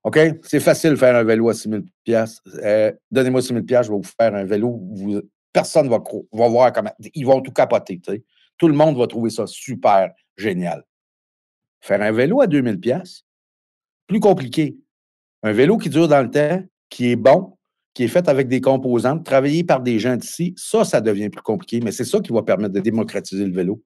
OK? 0.05 0.19
C'est 0.43 0.61
facile 0.61 0.91
de 0.91 0.97
faire 0.97 1.15
un 1.15 1.25
vélo 1.25 1.49
à 1.49 1.55
6 1.55 1.69
000 1.69 1.83
euh, 2.65 2.93
Donnez-moi 3.11 3.43
6 3.43 3.49
000 3.49 3.61
je 3.69 3.75
vais 3.75 3.89
vous 3.89 4.03
faire 4.03 4.35
un 4.35 4.45
vélo. 4.45 4.81
personne 5.53 5.87
ne 5.87 5.91
va, 5.91 6.03
va 6.33 6.49
voir 6.49 6.73
comment. 6.73 6.93
Ils 7.15 7.27
vont 7.27 7.41
tout 7.41 7.53
capoter. 7.53 8.01
Tout 8.57 8.69
le 8.69 8.75
monde 8.75 8.97
va 8.97 9.07
trouver 9.07 9.31
ça 9.31 9.47
super 9.47 10.11
génial. 10.37 10.85
Faire 11.81 12.03
un 12.03 12.13
vélo 12.13 12.41
à 12.41 12.47
2 12.47 12.63
000 12.63 12.77
plus 14.11 14.21
compliqué. 14.21 14.77
Un 15.45 15.53
vélo 15.53 15.79
qui 15.79 15.89
dure 15.89 16.09
dans 16.09 16.21
le 16.21 16.31
temps, 16.31 16.63
qui 16.89 17.13
est 17.13 17.17
bon, 17.17 17.57
qui 17.95 18.03
est 18.03 18.09
fait 18.09 18.29
avec 18.29 18.49
des 18.49 18.61
composantes, 18.61 19.25
travaillé 19.25 19.63
par 19.63 19.81
des 19.81 20.01
gens 20.01 20.17
d'ici, 20.17 20.53
ça, 20.57 20.85
ça 20.85 21.01
devient 21.01 21.31
plus 21.31 21.43
compliqué, 21.43 21.81
mais 21.81 21.93
c'est 21.93 22.05
ça 22.05 22.19
qui 22.19 22.33
va 22.33 22.43
permettre 22.43 22.75
de 22.75 22.81
démocratiser 22.81 23.47
le 23.47 23.53
vélo. 23.53 23.81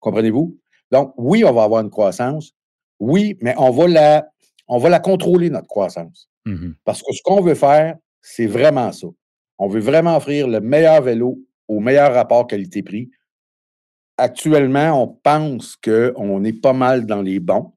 Comprenez-vous? 0.00 0.58
Donc, 0.90 1.14
oui, 1.16 1.44
on 1.44 1.52
va 1.52 1.62
avoir 1.64 1.82
une 1.82 1.88
croissance. 1.88 2.52
Oui, 3.00 3.38
mais 3.40 3.54
on 3.56 3.70
va 3.70 3.88
la, 3.88 4.28
on 4.68 4.76
va 4.76 4.90
la 4.90 5.00
contrôler, 5.00 5.48
notre 5.48 5.66
croissance. 5.66 6.28
Mmh 6.44 6.72
Parce 6.84 7.02
que 7.02 7.12
ce 7.12 7.22
qu'on 7.24 7.40
veut 7.40 7.54
faire, 7.54 7.96
c'est 8.20 8.46
vraiment 8.46 8.92
ça. 8.92 9.06
On 9.58 9.66
veut 9.66 9.80
vraiment 9.80 10.16
offrir 10.16 10.46
le 10.46 10.60
meilleur 10.60 11.00
vélo 11.00 11.38
au 11.68 11.80
meilleur 11.80 12.12
rapport 12.12 12.46
qualité-prix. 12.46 13.10
Actuellement, 14.18 15.02
on 15.02 15.08
pense 15.08 15.76
qu'on 15.76 16.44
est 16.44 16.60
pas 16.60 16.74
mal 16.74 17.06
dans 17.06 17.22
les 17.22 17.40
bons, 17.40 17.72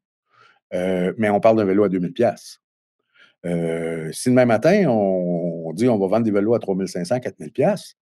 euh, 0.73 1.13
mais 1.17 1.29
on 1.29 1.39
parle 1.39 1.57
d'un 1.57 1.65
vélo 1.65 1.83
à 1.83 1.89
2000 1.89 2.13
pièces. 2.13 2.61
si 3.43 4.29
demain 4.29 4.45
matin, 4.45 4.85
on, 4.89 5.73
dit 5.73 5.87
on 5.87 5.97
va 5.97 6.07
vendre 6.07 6.25
des 6.25 6.31
vélos 6.31 6.53
à 6.53 6.59
3500, 6.59 7.19
4000 7.19 7.51
pièces, 7.51 7.95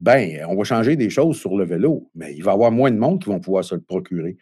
ben, 0.00 0.44
on 0.48 0.56
va 0.56 0.64
changer 0.64 0.96
des 0.96 1.10
choses 1.10 1.38
sur 1.38 1.56
le 1.56 1.64
vélo, 1.64 2.10
mais 2.14 2.34
il 2.34 2.42
va 2.42 2.52
y 2.52 2.54
avoir 2.54 2.72
moins 2.72 2.90
de 2.90 2.96
monde 2.96 3.22
qui 3.22 3.28
vont 3.28 3.40
pouvoir 3.40 3.64
se 3.64 3.74
le 3.74 3.82
procurer. 3.82 4.36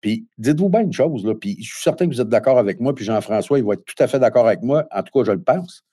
Puis 0.00 0.26
dites-vous 0.38 0.68
bien 0.68 0.80
une 0.80 0.92
chose, 0.92 1.24
là, 1.24 1.34
puis 1.34 1.56
je 1.60 1.72
suis 1.72 1.82
certain 1.82 2.06
que 2.06 2.14
vous 2.14 2.20
êtes 2.20 2.28
d'accord 2.28 2.58
avec 2.58 2.80
moi, 2.80 2.94
puis 2.94 3.04
Jean-François, 3.04 3.58
il 3.58 3.64
va 3.64 3.74
être 3.74 3.84
tout 3.84 4.02
à 4.02 4.06
fait 4.06 4.18
d'accord 4.18 4.46
avec 4.46 4.62
moi, 4.62 4.86
en 4.90 5.02
tout 5.02 5.18
cas, 5.18 5.24
je 5.24 5.32
le 5.32 5.42
pense. 5.42 5.84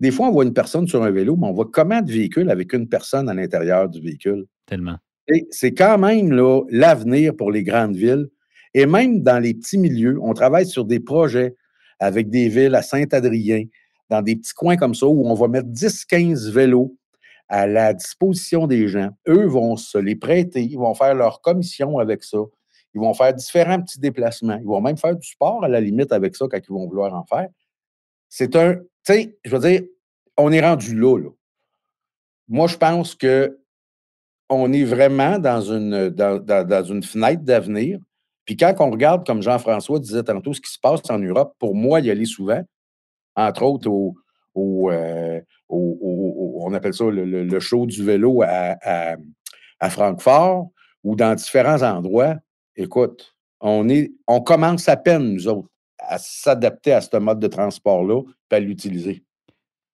Des 0.00 0.10
fois, 0.10 0.28
on 0.28 0.32
voit 0.32 0.44
une 0.44 0.52
personne 0.52 0.88
sur 0.88 1.02
un 1.04 1.10
vélo, 1.10 1.36
mais 1.36 1.46
on 1.46 1.52
voit 1.52 1.68
comment 1.70 2.02
de 2.02 2.10
véhicule 2.10 2.50
avec 2.50 2.72
une 2.72 2.88
personne 2.88 3.28
à 3.28 3.34
l'intérieur 3.34 3.88
du 3.88 4.00
véhicule. 4.00 4.46
Tellement. 4.66 4.96
Et 5.28 5.46
c'est 5.50 5.74
quand 5.74 5.96
même 5.98 6.32
l'avenir 6.70 7.36
pour 7.36 7.52
les 7.52 7.62
grandes 7.62 7.94
villes. 7.94 8.28
Et 8.74 8.86
même 8.86 9.22
dans 9.22 9.38
les 9.38 9.54
petits 9.54 9.78
milieux, 9.78 10.18
on 10.22 10.32
travaille 10.34 10.66
sur 10.66 10.84
des 10.84 11.00
projets 11.00 11.54
avec 11.98 12.30
des 12.30 12.48
villes 12.48 12.74
à 12.74 12.82
Saint-Adrien, 12.82 13.64
dans 14.10 14.22
des 14.22 14.36
petits 14.36 14.54
coins 14.54 14.76
comme 14.76 14.94
ça, 14.94 15.06
où 15.06 15.26
on 15.26 15.34
va 15.34 15.48
mettre 15.48 15.68
10-15 15.68 16.50
vélos 16.50 16.96
à 17.48 17.66
la 17.66 17.92
disposition 17.92 18.66
des 18.66 18.88
gens. 18.88 19.10
Eux 19.28 19.46
vont 19.46 19.76
se 19.76 19.98
les 19.98 20.16
prêter, 20.16 20.62
ils 20.62 20.78
vont 20.78 20.94
faire 20.94 21.14
leur 21.14 21.40
commission 21.40 21.98
avec 21.98 22.24
ça. 22.24 22.38
Ils 22.94 23.00
vont 23.00 23.14
faire 23.14 23.32
différents 23.32 23.80
petits 23.80 24.00
déplacements. 24.00 24.58
Ils 24.58 24.66
vont 24.66 24.80
même 24.80 24.98
faire 24.98 25.16
du 25.16 25.26
sport 25.26 25.64
à 25.64 25.68
la 25.68 25.80
limite 25.80 26.12
avec 26.12 26.36
ça 26.36 26.46
quand 26.50 26.58
ils 26.58 26.72
vont 26.72 26.86
vouloir 26.86 27.14
en 27.14 27.24
faire. 27.24 27.48
C'est 28.28 28.54
un, 28.56 28.74
tu 28.74 28.82
sais, 29.04 29.38
je 29.44 29.56
veux 29.56 29.68
dire, 29.68 29.82
on 30.36 30.52
est 30.52 30.60
rendu 30.60 30.98
là, 30.98 31.18
Moi, 32.48 32.66
je 32.66 32.76
pense 32.76 33.14
que 33.14 33.58
on 34.48 34.72
est 34.72 34.84
vraiment 34.84 35.38
dans 35.38 35.62
une, 35.62 36.10
dans, 36.10 36.84
une 36.84 37.02
fenêtre 37.02 37.42
d'avenir. 37.42 37.98
Puis 38.44 38.56
quand 38.56 38.74
on 38.80 38.90
regarde, 38.90 39.26
comme 39.26 39.42
Jean-François 39.42 39.98
disait 39.98 40.24
tantôt, 40.24 40.52
ce 40.52 40.60
qui 40.60 40.70
se 40.70 40.78
passe 40.78 41.00
en 41.10 41.18
Europe, 41.18 41.54
pour 41.58 41.74
moi, 41.74 42.00
y 42.00 42.10
aller 42.10 42.24
souvent, 42.24 42.62
entre 43.36 43.62
autres 43.62 43.88
au, 43.88 44.14
au, 44.54 44.90
euh, 44.90 45.40
on 45.68 46.72
appelle 46.74 46.94
ça 46.94 47.04
le, 47.08 47.60
show 47.60 47.86
du 47.86 48.04
vélo 48.04 48.42
à, 48.42 48.76
à 49.82 49.90
Francfort 49.90 50.70
ou 51.02 51.16
dans 51.16 51.34
différents 51.34 51.82
endroits, 51.82 52.36
écoute, 52.76 53.34
on, 53.60 53.88
est, 53.88 54.12
on 54.26 54.40
commence 54.40 54.88
à 54.88 54.96
peine, 54.96 55.34
nous 55.34 55.48
autres, 55.48 55.68
à 55.98 56.18
s'adapter 56.18 56.92
à 56.92 57.00
ce 57.00 57.16
mode 57.16 57.40
de 57.40 57.48
transport-là 57.48 58.22
et 58.50 58.54
à 58.54 58.60
l'utiliser. 58.60 59.24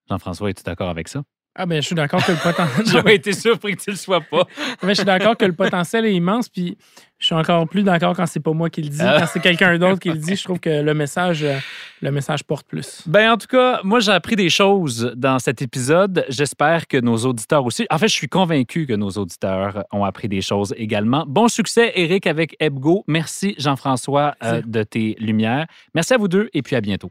Jean-François, 0.09 0.51
es-tu 0.51 0.63
d'accord 0.63 0.89
avec 0.89 1.09
ça? 1.09 1.23
Ah 1.61 1.67
ben, 1.67 1.83
je 1.83 1.87
suis 1.87 1.97
d'accord 1.97 2.25
que 2.25 2.31
le 2.31 2.39
potentiel. 2.39 2.87
J'aurais 2.93 3.17
été 3.17 3.33
surpris 3.33 3.75
que 3.75 3.83
tu 3.83 3.91
le 3.91 3.97
sois 3.97 4.21
pas. 4.21 4.47
mais 4.85 4.91
je 4.91 4.95
suis 4.95 5.05
d'accord 5.05 5.37
que 5.37 5.45
le 5.45 5.53
potentiel 5.53 6.07
est 6.07 6.15
immense, 6.15 6.49
puis 6.49 6.79
je 7.19 7.27
suis 7.27 7.35
encore 7.35 7.69
plus 7.69 7.83
d'accord 7.83 8.15
quand 8.15 8.27
c'est 8.27 8.39
pas 8.39 8.53
moi 8.53 8.71
qui 8.71 8.81
le 8.81 8.91
dis. 8.91 8.99
Quand 8.99 9.27
c'est 9.27 9.41
quelqu'un 9.41 9.77
d'autre 9.77 9.99
qui 9.99 10.09
le 10.09 10.19
dit, 10.19 10.37
je 10.37 10.45
trouve 10.45 10.61
que 10.61 10.71
le 10.71 10.95
message, 10.95 11.43
euh, 11.43 11.59
le 12.01 12.13
message 12.13 12.45
porte 12.45 12.65
plus. 12.69 13.03
Ben 13.07 13.33
en 13.33 13.37
tout 13.37 13.49
cas, 13.49 13.81
moi 13.83 13.99
j'ai 13.99 14.13
appris 14.13 14.37
des 14.37 14.51
choses 14.51 15.13
dans 15.17 15.41
cet 15.41 15.61
épisode. 15.61 16.25
J'espère 16.29 16.87
que 16.87 16.97
nos 16.99 17.17
auditeurs 17.17 17.65
aussi. 17.67 17.89
En 17.91 17.99
fait, 17.99 18.07
je 18.07 18.15
suis 18.15 18.29
convaincu 18.29 18.87
que 18.87 18.95
nos 18.95 19.11
auditeurs 19.11 19.85
ont 19.93 20.05
appris 20.05 20.29
des 20.29 20.43
choses 20.43 20.73
également. 20.77 21.25
Bon 21.27 21.49
succès, 21.49 21.91
Eric, 21.97 22.29
avec 22.29 22.55
Ebgo. 22.61 23.03
Merci 23.09 23.57
Jean-François 23.59 24.37
euh, 24.45 24.63
de 24.65 24.85
tes 24.85 25.17
lumières. 25.19 25.67
Merci 25.93 26.15
à 26.15 26.19
vous 26.19 26.29
deux 26.29 26.51
et 26.55 26.63
puis 26.63 26.77
à 26.77 26.81
bientôt. 26.81 27.11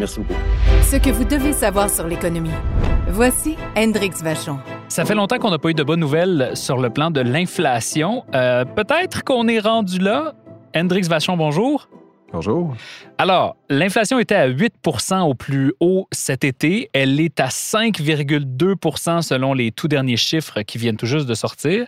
Merci 0.00 0.18
beaucoup. 0.18 0.34
Ce 0.82 0.96
que 0.96 1.10
vous 1.10 1.24
devez 1.24 1.52
savoir 1.52 1.88
sur 1.88 2.08
l'économie. 2.08 2.50
Voici 3.14 3.54
Hendrix 3.76 4.10
Vachon. 4.24 4.58
Ça 4.88 5.04
fait 5.04 5.14
longtemps 5.14 5.38
qu'on 5.38 5.52
n'a 5.52 5.60
pas 5.60 5.70
eu 5.70 5.74
de 5.74 5.84
bonnes 5.84 6.00
nouvelles 6.00 6.50
sur 6.54 6.78
le 6.78 6.90
plan 6.90 7.12
de 7.12 7.20
l'inflation. 7.20 8.24
Euh, 8.34 8.64
peut-être 8.64 9.22
qu'on 9.22 9.46
est 9.46 9.60
rendu 9.60 10.00
là. 10.00 10.34
Hendrix 10.74 11.02
Vachon, 11.02 11.36
bonjour. 11.36 11.88
Bonjour. 12.32 12.74
Alors, 13.16 13.54
l'inflation 13.70 14.18
était 14.18 14.34
à 14.34 14.48
8% 14.48 15.20
au 15.20 15.34
plus 15.34 15.72
haut 15.78 16.08
cet 16.10 16.42
été. 16.42 16.90
Elle 16.92 17.20
est 17.20 17.38
à 17.38 17.46
5,2% 17.46 19.22
selon 19.22 19.54
les 19.54 19.70
tout 19.70 19.86
derniers 19.86 20.16
chiffres 20.16 20.62
qui 20.62 20.78
viennent 20.78 20.96
tout 20.96 21.06
juste 21.06 21.26
de 21.26 21.34
sortir. 21.34 21.86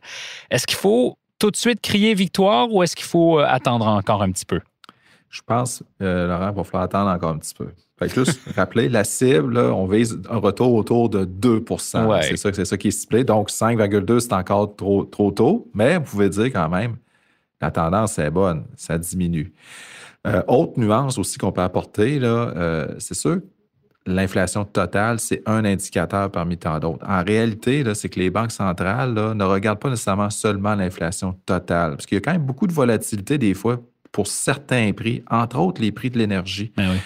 Est-ce 0.52 0.64
qu'il 0.64 0.78
faut 0.78 1.18
tout 1.40 1.50
de 1.50 1.56
suite 1.56 1.80
crier 1.80 2.14
victoire 2.14 2.72
ou 2.72 2.84
est-ce 2.84 2.94
qu'il 2.94 3.04
faut 3.04 3.40
euh, 3.40 3.46
attendre 3.48 3.88
encore 3.88 4.22
un 4.22 4.30
petit 4.30 4.46
peu? 4.46 4.60
Je 5.37 5.42
pense, 5.44 5.83
euh, 6.01 6.27
Laurent, 6.27 6.51
il 6.51 6.57
va 6.57 6.64
falloir 6.64 6.85
attendre 6.85 7.11
encore 7.11 7.29
un 7.29 7.37
petit 7.37 7.53
peu. 7.53 7.68
Fait 7.99 8.09
que 8.09 8.25
juste 8.25 8.40
rappeler, 8.57 8.88
la 8.88 9.05
cible, 9.05 9.59
on 9.59 9.85
vise 9.87 10.18
un 10.31 10.38
retour 10.38 10.72
autour 10.72 11.11
de 11.11 11.27
2% 11.27 12.22
C'est 12.22 12.37
ça, 12.38 12.64
ça 12.64 12.77
qui 12.79 12.88
est 12.88 12.90
stipulé. 12.90 13.22
Donc, 13.22 13.51
5,2, 13.51 14.20
c'est 14.20 14.33
encore 14.33 14.75
trop, 14.75 15.05
trop 15.05 15.31
tôt, 15.33 15.70
mais 15.75 15.99
vous 15.99 16.05
pouvez 16.05 16.31
dire 16.31 16.46
quand 16.46 16.70
même, 16.70 16.96
la 17.61 17.70
tendance 17.70 18.18
est 18.18 18.31
bonne, 18.31 18.64
ça 18.77 18.96
diminue. 18.96 19.53
Euh, 20.27 20.42
autre 20.49 20.81
nuance 20.81 21.18
aussi 21.18 21.37
qu'on 21.37 21.53
peut 21.53 21.61
apporter, 21.61 22.18
euh, 22.22 22.94
c'est 22.99 23.14
sûr, 23.14 23.40
l'inflation 24.07 24.64
totale, 24.64 25.20
c'est 25.20 25.42
un 25.44 25.66
indicateur 25.66 26.31
parmi 26.31 26.57
tant 26.57 26.79
d'autres. 26.79 27.07
En 27.07 27.22
réalité, 27.22 27.85
c'est 27.92 28.09
que 28.09 28.20
les 28.20 28.31
banques 28.31 28.53
centrales 28.53 29.12
ne 29.12 29.44
regardent 29.44 29.81
pas 29.81 29.90
nécessairement 29.90 30.31
seulement 30.31 30.75
l'inflation 30.75 31.35
totale, 31.44 31.90
parce 31.90 32.07
qu'il 32.07 32.16
y 32.16 32.20
a 32.20 32.22
quand 32.22 32.33
même 32.33 32.46
beaucoup 32.46 32.66
de 32.66 32.72
volatilité 32.72 33.37
des 33.37 33.53
fois 33.53 33.79
pour 34.16 34.29
certains 34.29 34.94
prix, 34.94 35.22
entre 35.31 35.59
autres 35.59 35.83
les 35.83 35.92
prix 35.92 36.09
de 36.09 36.16
l'énergie. 36.16 36.72
Ben 36.74 36.88
oui. 36.90 36.96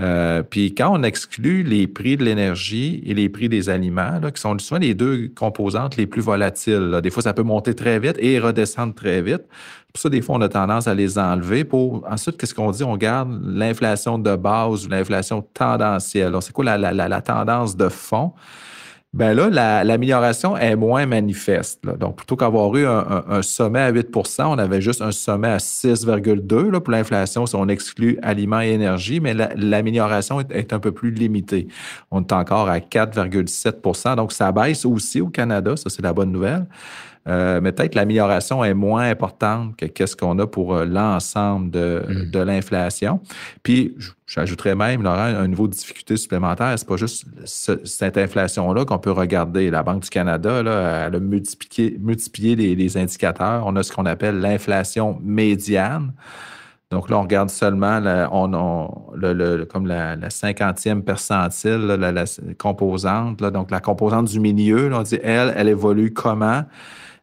Euh, 0.00 0.42
puis 0.42 0.74
quand 0.74 0.92
on 0.92 1.04
exclut 1.04 1.62
les 1.62 1.86
prix 1.86 2.16
de 2.16 2.24
l'énergie 2.24 3.00
et 3.06 3.14
les 3.14 3.28
prix 3.28 3.48
des 3.48 3.68
aliments, 3.68 4.20
qui 4.34 4.40
sont 4.40 4.58
souvent 4.58 4.80
les 4.80 4.92
deux 4.92 5.30
composantes 5.36 5.96
les 5.96 6.08
plus 6.08 6.20
volatiles, 6.20 6.98
des 7.00 7.10
fois 7.10 7.22
ça 7.22 7.32
peut 7.32 7.44
monter 7.44 7.76
très 7.76 8.00
vite 8.00 8.16
et 8.18 8.40
redescendre 8.40 8.92
très 8.92 9.22
vite. 9.22 9.42
Pour 9.92 10.02
ça, 10.02 10.08
des 10.08 10.20
fois, 10.20 10.34
on 10.34 10.40
a 10.40 10.48
tendance 10.48 10.88
à 10.88 10.94
les 10.94 11.16
enlever. 11.16 11.62
Pour 11.62 12.04
ensuite, 12.10 12.36
qu'est-ce 12.36 12.56
qu'on 12.56 12.72
dit? 12.72 12.82
On 12.82 12.96
garde 12.96 13.40
l'inflation 13.44 14.18
de 14.18 14.34
base 14.34 14.84
ou 14.86 14.88
l'inflation 14.88 15.42
tendancielle. 15.54 16.34
C'est 16.40 16.52
quoi 16.52 16.64
la, 16.64 16.92
la, 16.92 17.20
tendance 17.22 17.76
de 17.76 17.88
fond? 17.88 18.32
Ben 19.14 19.32
là, 19.32 19.84
l'amélioration 19.84 20.56
est 20.56 20.76
moins 20.76 21.06
manifeste. 21.06 21.82
Donc, 21.98 22.16
plutôt 22.16 22.36
qu'avoir 22.36 22.74
eu 22.76 22.86
un, 22.86 23.40
sommet 23.42 23.80
à 23.80 23.90
8% 23.90 24.44
on 24.44 24.58
avait 24.58 24.82
juste 24.82 25.00
un 25.00 25.12
sommet 25.12 25.48
à 25.48 25.56
6,2% 25.56 26.80
pour 26.80 26.90
l'inflation 26.90 27.46
si 27.46 27.56
on 27.56 27.68
exclut 27.68 28.18
aliments 28.22 28.60
et 28.60 28.68
énergie, 28.68 29.20
mais 29.20 29.32
l'amélioration 29.34 30.40
est, 30.40 30.72
un 30.72 30.78
peu 30.78 30.92
plus 30.92 31.10
limitée. 31.10 31.68
On 32.10 32.20
est 32.20 32.32
encore 32.32 32.68
à 32.68 32.78
4,7% 32.80 34.16
donc 34.16 34.32
ça 34.32 34.52
baisse 34.52 34.84
aussi 34.84 35.22
au 35.22 35.28
Canada, 35.28 35.76
ça 35.76 35.88
c'est 35.88 36.02
la 36.02 36.12
bonne 36.12 36.30
nouvelle. 36.30 36.66
Euh, 37.28 37.60
mais 37.62 37.72
peut-être 37.72 37.94
l'amélioration 37.94 38.64
est 38.64 38.74
moins 38.74 39.08
importante 39.10 39.76
que 39.76 39.86
qu'est-ce 39.86 40.16
qu'on 40.16 40.38
a 40.38 40.46
pour 40.46 40.74
euh, 40.74 40.84
l'ensemble 40.84 41.70
de, 41.70 42.02
mm. 42.08 42.30
de 42.30 42.38
l'inflation. 42.38 43.20
Puis, 43.62 43.94
j'ajouterais 44.26 44.74
même, 44.74 45.02
Laurent, 45.02 45.18
un 45.18 45.46
niveau 45.46 45.68
de 45.68 45.72
difficulté 45.72 46.16
supplémentaire. 46.16 46.74
C'est 46.78 46.88
pas 46.88 46.96
juste 46.96 47.26
cette 47.44 48.16
inflation-là 48.16 48.84
qu'on 48.84 48.98
peut 48.98 49.12
regarder. 49.12 49.70
La 49.70 49.82
Banque 49.82 50.04
du 50.04 50.10
Canada, 50.10 50.62
là, 50.62 51.06
elle 51.06 51.16
a 51.16 51.20
multiplié, 51.20 51.98
multiplié 52.00 52.56
les, 52.56 52.74
les 52.74 52.96
indicateurs. 52.96 53.64
On 53.66 53.76
a 53.76 53.82
ce 53.82 53.92
qu'on 53.92 54.06
appelle 54.06 54.40
l'inflation 54.40 55.20
médiane. 55.22 56.12
Donc 56.90 57.10
là, 57.10 57.18
on 57.18 57.22
regarde 57.22 57.50
seulement 57.50 58.00
la, 58.00 58.30
on, 58.32 59.12
le, 59.14 59.64
comme 59.64 59.86
la, 59.86 60.16
la, 60.16 60.28
50e 60.28 61.02
percentile, 61.02 61.86
la, 61.86 62.24
composante. 62.58 63.38
donc 63.40 63.70
la 63.70 63.80
composante 63.80 64.28
du 64.28 64.40
milieu, 64.40 64.90
on 64.94 65.02
dit, 65.02 65.18
elle, 65.22 65.52
elle 65.54 65.68
évolue 65.68 66.14
comment? 66.14 66.62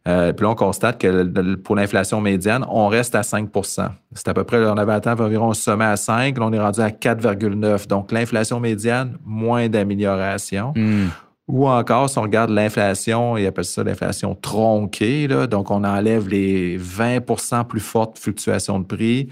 Euh, 0.08 0.34
puis 0.34 0.44
là, 0.44 0.52
on 0.52 0.56
constate 0.56 1.00
que 1.00 1.56
pour 1.56 1.76
l'inflation 1.76 2.22
médiane, 2.22 2.64
on 2.70 2.88
reste 2.88 3.16
à 3.16 3.22
5% 3.22 3.90
C'est 4.14 4.28
à 4.28 4.34
peu 4.34 4.44
près, 4.44 4.64
on 4.66 4.78
avait 4.78 4.94
atteint 4.94 5.16
environ 5.18 5.52
un 5.52 5.56
sommet 5.56 5.86
à 5.86 5.96
5, 5.96 6.38
là, 6.38 6.46
on 6.46 6.54
est 6.54 6.60
rendu 6.60 6.80
à 6.80 6.90
4,9. 6.90 7.88
Donc, 7.88 8.12
l'inflation 8.12 8.60
médiane, 8.60 9.18
moins 9.26 9.68
d'amélioration. 9.68 10.74
Hmm. 10.76 11.08
Ou 11.48 11.68
encore, 11.68 12.10
si 12.10 12.18
on 12.18 12.24
regarde 12.24 12.50
l'inflation, 12.50 13.38
ils 13.38 13.46
appellent 13.46 13.66
ça 13.66 13.84
l'inflation 13.84 14.34
tronquée, 14.34 15.28
là, 15.28 15.46
donc 15.46 15.70
on 15.70 15.84
enlève 15.84 16.28
les 16.28 16.76
20% 16.80 17.68
plus 17.68 17.80
fortes 17.80 18.18
fluctuations 18.18 18.80
de 18.80 18.86
prix 18.86 19.30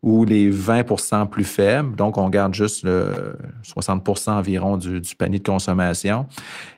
ou 0.00 0.24
les 0.24 0.48
20% 0.48 1.28
plus 1.28 1.42
faibles, 1.42 1.96
donc 1.96 2.18
on 2.18 2.28
garde 2.28 2.54
juste 2.54 2.84
le 2.84 3.36
60% 3.64 4.30
environ 4.30 4.76
du, 4.76 5.00
panier 5.18 5.40
de 5.40 5.44
consommation. 5.44 6.26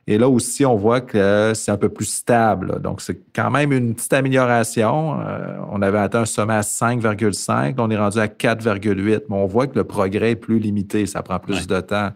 Et 0.06 0.16
là 0.16 0.26
aussi, 0.26 0.64
on 0.64 0.76
voit 0.76 1.02
que 1.02 1.52
c'est 1.54 1.70
un 1.70 1.76
peu 1.76 1.90
plus 1.90 2.06
stable. 2.06 2.80
Donc, 2.80 3.02
c'est 3.02 3.20
quand 3.34 3.50
même 3.50 3.72
une 3.72 3.94
petite 3.94 4.14
amélioration. 4.14 5.20
Euh, 5.20 5.58
on 5.70 5.82
avait 5.82 5.98
atteint 5.98 6.20
un 6.20 6.24
sommet 6.24 6.54
à 6.54 6.62
5,5, 6.62 7.74
on 7.76 7.90
est 7.90 7.98
rendu 7.98 8.18
à 8.18 8.26
4,8, 8.26 9.24
mais 9.28 9.36
on 9.36 9.44
voit 9.44 9.66
que 9.66 9.76
le 9.76 9.84
progrès 9.84 10.30
est 10.30 10.36
plus 10.36 10.58
limité, 10.58 11.04
ça 11.04 11.22
prend 11.22 11.38
plus 11.38 11.66
de 11.66 11.80
temps 11.82 12.12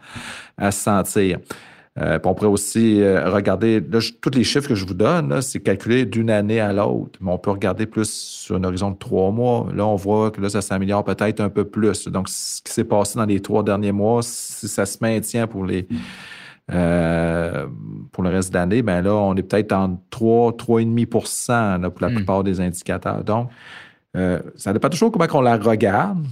à 0.57 0.71
se 0.71 0.83
sentir. 0.83 1.39
Euh, 2.01 2.19
on 2.25 2.35
pourrait 2.35 2.49
aussi 2.49 3.03
euh, 3.03 3.29
regarder, 3.29 3.83
tous 4.23 4.31
les 4.31 4.45
chiffres 4.45 4.69
que 4.69 4.75
je 4.75 4.87
vous 4.87 4.95
donne, 4.95 5.43
c'est 5.43 5.61
calculé 5.61 6.07
d'une 6.07 6.31
année 6.31 6.59
à 6.59 6.73
l'autre, 6.73 7.19
mais 7.21 7.31
on 7.31 7.39
peut 7.39 7.51
regarder 7.51 7.85
plus 7.85 8.11
sur 8.11 8.57
un 8.57 8.65
horizon 8.65 8.93
de 8.93 8.97
trois 8.97 9.31
mois. 9.31 9.67
Là, 9.75 9.87
on 9.87 9.97
voit 9.97 10.31
que 10.31 10.41
là, 10.41 10.49
ça 10.49 10.63
s'améliore 10.63 11.05
peut-être 11.05 11.41
un 11.41 11.51
peu 11.51 11.65
plus. 11.65 12.09
Donc, 12.09 12.31
ce 12.31 12.63
qui 12.63 12.73
s'est 12.73 12.85
passé 12.85 13.19
dans 13.19 13.27
les 13.27 13.41
trois 13.41 13.63
derniers 13.63 13.93
mois, 13.93 14.21
si 14.23 14.69
ça 14.69 14.87
se 14.87 14.99
maintient 15.03 15.47
pour 15.47 15.67
les 15.67 15.87
euh, 16.73 17.67
pour 18.13 18.23
le 18.23 18.31
reste 18.31 18.51
de 18.51 18.55
l'année, 18.55 18.81
ben 18.81 19.03
là, 19.03 19.13
on 19.13 19.35
est 19.35 19.43
peut-être 19.43 19.73
en 19.73 20.01
3, 20.09 20.53
3,5 20.53 21.83
là, 21.83 21.91
pour 21.91 22.01
la 22.01 22.09
hmm. 22.09 22.15
plupart 22.15 22.45
des 22.45 22.61
indicateurs. 22.61 23.23
Donc, 23.23 23.51
ça 24.57 24.73
dépend 24.73 24.89
toujours 24.89 25.11
comment 25.11 25.27
on 25.33 25.41
la 25.43 25.57
regarde. 25.57 26.25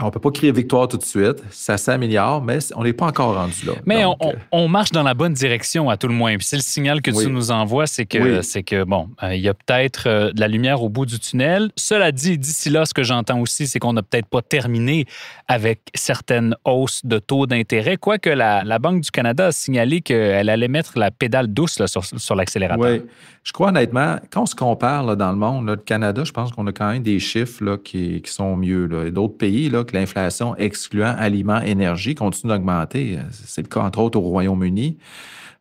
On 0.00 0.06
ne 0.06 0.10
peut 0.10 0.18
pas 0.18 0.32
crier 0.32 0.50
victoire 0.50 0.88
tout 0.88 0.96
de 0.96 1.04
suite. 1.04 1.36
Ça 1.50 1.76
s'améliore, 1.76 2.42
mais 2.42 2.58
on 2.74 2.82
n'est 2.82 2.92
pas 2.92 3.06
encore 3.06 3.36
rendu 3.36 3.64
là. 3.64 3.74
Mais 3.86 4.04
euh, 4.04 4.10
on, 4.50 4.66
marche 4.66 4.90
dans 4.90 5.04
la 5.04 5.14
bonne 5.14 5.34
direction, 5.34 5.88
à 5.88 5.96
tout 5.96 6.08
le 6.08 6.14
moins. 6.14 6.36
Puis 6.36 6.46
c'est 6.46 6.56
le 6.56 6.62
signal 6.62 7.00
que 7.00 7.12
tu 7.12 7.30
nous 7.30 7.52
envoies, 7.52 7.86
c'est 7.86 8.04
que, 8.04 8.42
c'est 8.42 8.64
que 8.64 8.82
bon, 8.82 9.10
euh, 9.22 9.36
il 9.36 9.40
y 9.40 9.48
a 9.48 9.54
peut-être 9.54 10.08
euh, 10.08 10.32
de 10.32 10.40
la 10.40 10.48
lumière 10.48 10.82
au 10.82 10.88
bout 10.88 11.06
du 11.06 11.20
tunnel. 11.20 11.70
Cela 11.76 12.10
dit, 12.10 12.38
d'ici 12.38 12.70
là, 12.70 12.86
ce 12.86 12.92
que 12.92 13.04
j'entends 13.04 13.38
aussi, 13.38 13.68
c'est 13.68 13.78
qu'on 13.78 13.92
n'a 13.92 14.02
peut-être 14.02 14.26
pas 14.26 14.42
terminé 14.42 15.06
avec 15.46 15.82
certaines 15.94 16.56
hausses 16.64 17.06
de 17.06 17.20
taux 17.20 17.46
d'intérêt, 17.46 17.96
quoique 17.96 18.30
la, 18.30 18.64
la 18.64 18.80
Banque 18.80 19.00
du 19.00 19.12
Canada 19.12 19.46
a 19.46 19.52
signalé 19.52 20.00
qu'elle 20.00 20.48
allait 20.48 20.66
mettre 20.66 20.98
la 20.98 21.12
pédale 21.12 21.46
douce 21.46 21.80
sur, 21.86 22.04
sur 22.04 22.34
l'accélérateur. 22.34 22.84
Oui. 22.84 23.02
Je 23.44 23.52
crois 23.52 23.68
honnêtement, 23.68 24.16
quand 24.30 24.42
on 24.42 24.46
se 24.46 24.54
compare 24.54 25.16
dans 25.18 25.30
le 25.30 25.36
monde, 25.36 25.66
le 25.66 25.76
Canada, 25.76 26.24
je 26.24 26.32
pense 26.32 26.50
qu'on 26.50 26.66
a 26.66 26.72
quand 26.72 26.90
même 26.90 27.02
des 27.02 27.20
chiffres 27.20 27.76
qui, 27.76 28.22
sont 28.24 28.56
mieux. 28.56 28.86
Là. 28.86 29.10
D'autres 29.10 29.36
pays, 29.36 29.68
là, 29.68 29.83
que 29.84 29.96
l'inflation 29.96 30.56
excluant 30.56 31.14
aliments, 31.18 31.60
énergie 31.60 32.14
continue 32.14 32.52
d'augmenter. 32.52 33.18
C'est 33.30 33.62
le 33.62 33.68
cas, 33.68 33.80
entre 33.80 34.00
autres, 34.00 34.18
au 34.18 34.22
Royaume-Uni. 34.22 34.98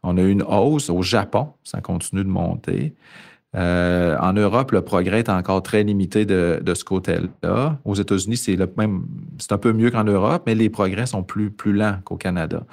On 0.03 0.17
a 0.17 0.21
eu 0.21 0.29
une 0.29 0.43
hausse. 0.43 0.89
Au 0.89 1.01
Japon, 1.01 1.53
ça 1.63 1.81
continue 1.81 2.23
de 2.23 2.29
monter. 2.29 2.93
Euh, 3.55 4.17
en 4.19 4.33
Europe, 4.33 4.71
le 4.71 4.81
progrès 4.81 5.19
est 5.19 5.29
encore 5.29 5.61
très 5.61 5.83
limité 5.83 6.25
de, 6.25 6.73
ce 6.73 6.83
côté-là. 6.83 7.77
Aux 7.85 7.95
États-Unis, 7.95 8.37
c'est 8.37 8.57
même, 8.77 9.05
c'est 9.37 9.51
un 9.51 9.57
peu 9.57 9.73
mieux 9.73 9.91
qu'en 9.91 10.03
Europe, 10.03 10.43
mais 10.47 10.55
les 10.55 10.69
progrès 10.69 11.05
sont 11.05 11.23
plus, 11.23 11.51
plus 11.51 11.73
lents 11.73 11.97
qu'au 12.03 12.17
Canada. 12.17 12.63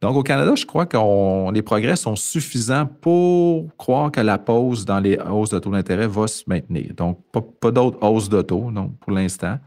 Donc, 0.00 0.16
au 0.16 0.22
Canada, 0.22 0.54
je 0.54 0.66
crois 0.66 0.86
que 0.86 1.52
les 1.52 1.62
progrès 1.62 1.96
sont 1.96 2.16
suffisants 2.16 2.86
pour 3.00 3.74
croire 3.76 4.10
que 4.10 4.20
la 4.20 4.38
pause 4.38 4.84
dans 4.84 5.00
les 5.00 5.18
hausses 5.18 5.50
de 5.50 5.58
taux 5.58 5.70
d'intérêt 5.70 6.08
va 6.08 6.26
se 6.26 6.42
maintenir. 6.46 6.92
Donc, 6.96 7.20
pas, 7.60 7.70
d'autres 7.70 8.02
hausses 8.02 8.28
de 8.28 8.42
taux 8.42 8.70
pour 9.00 9.12
l'instant. 9.12 9.58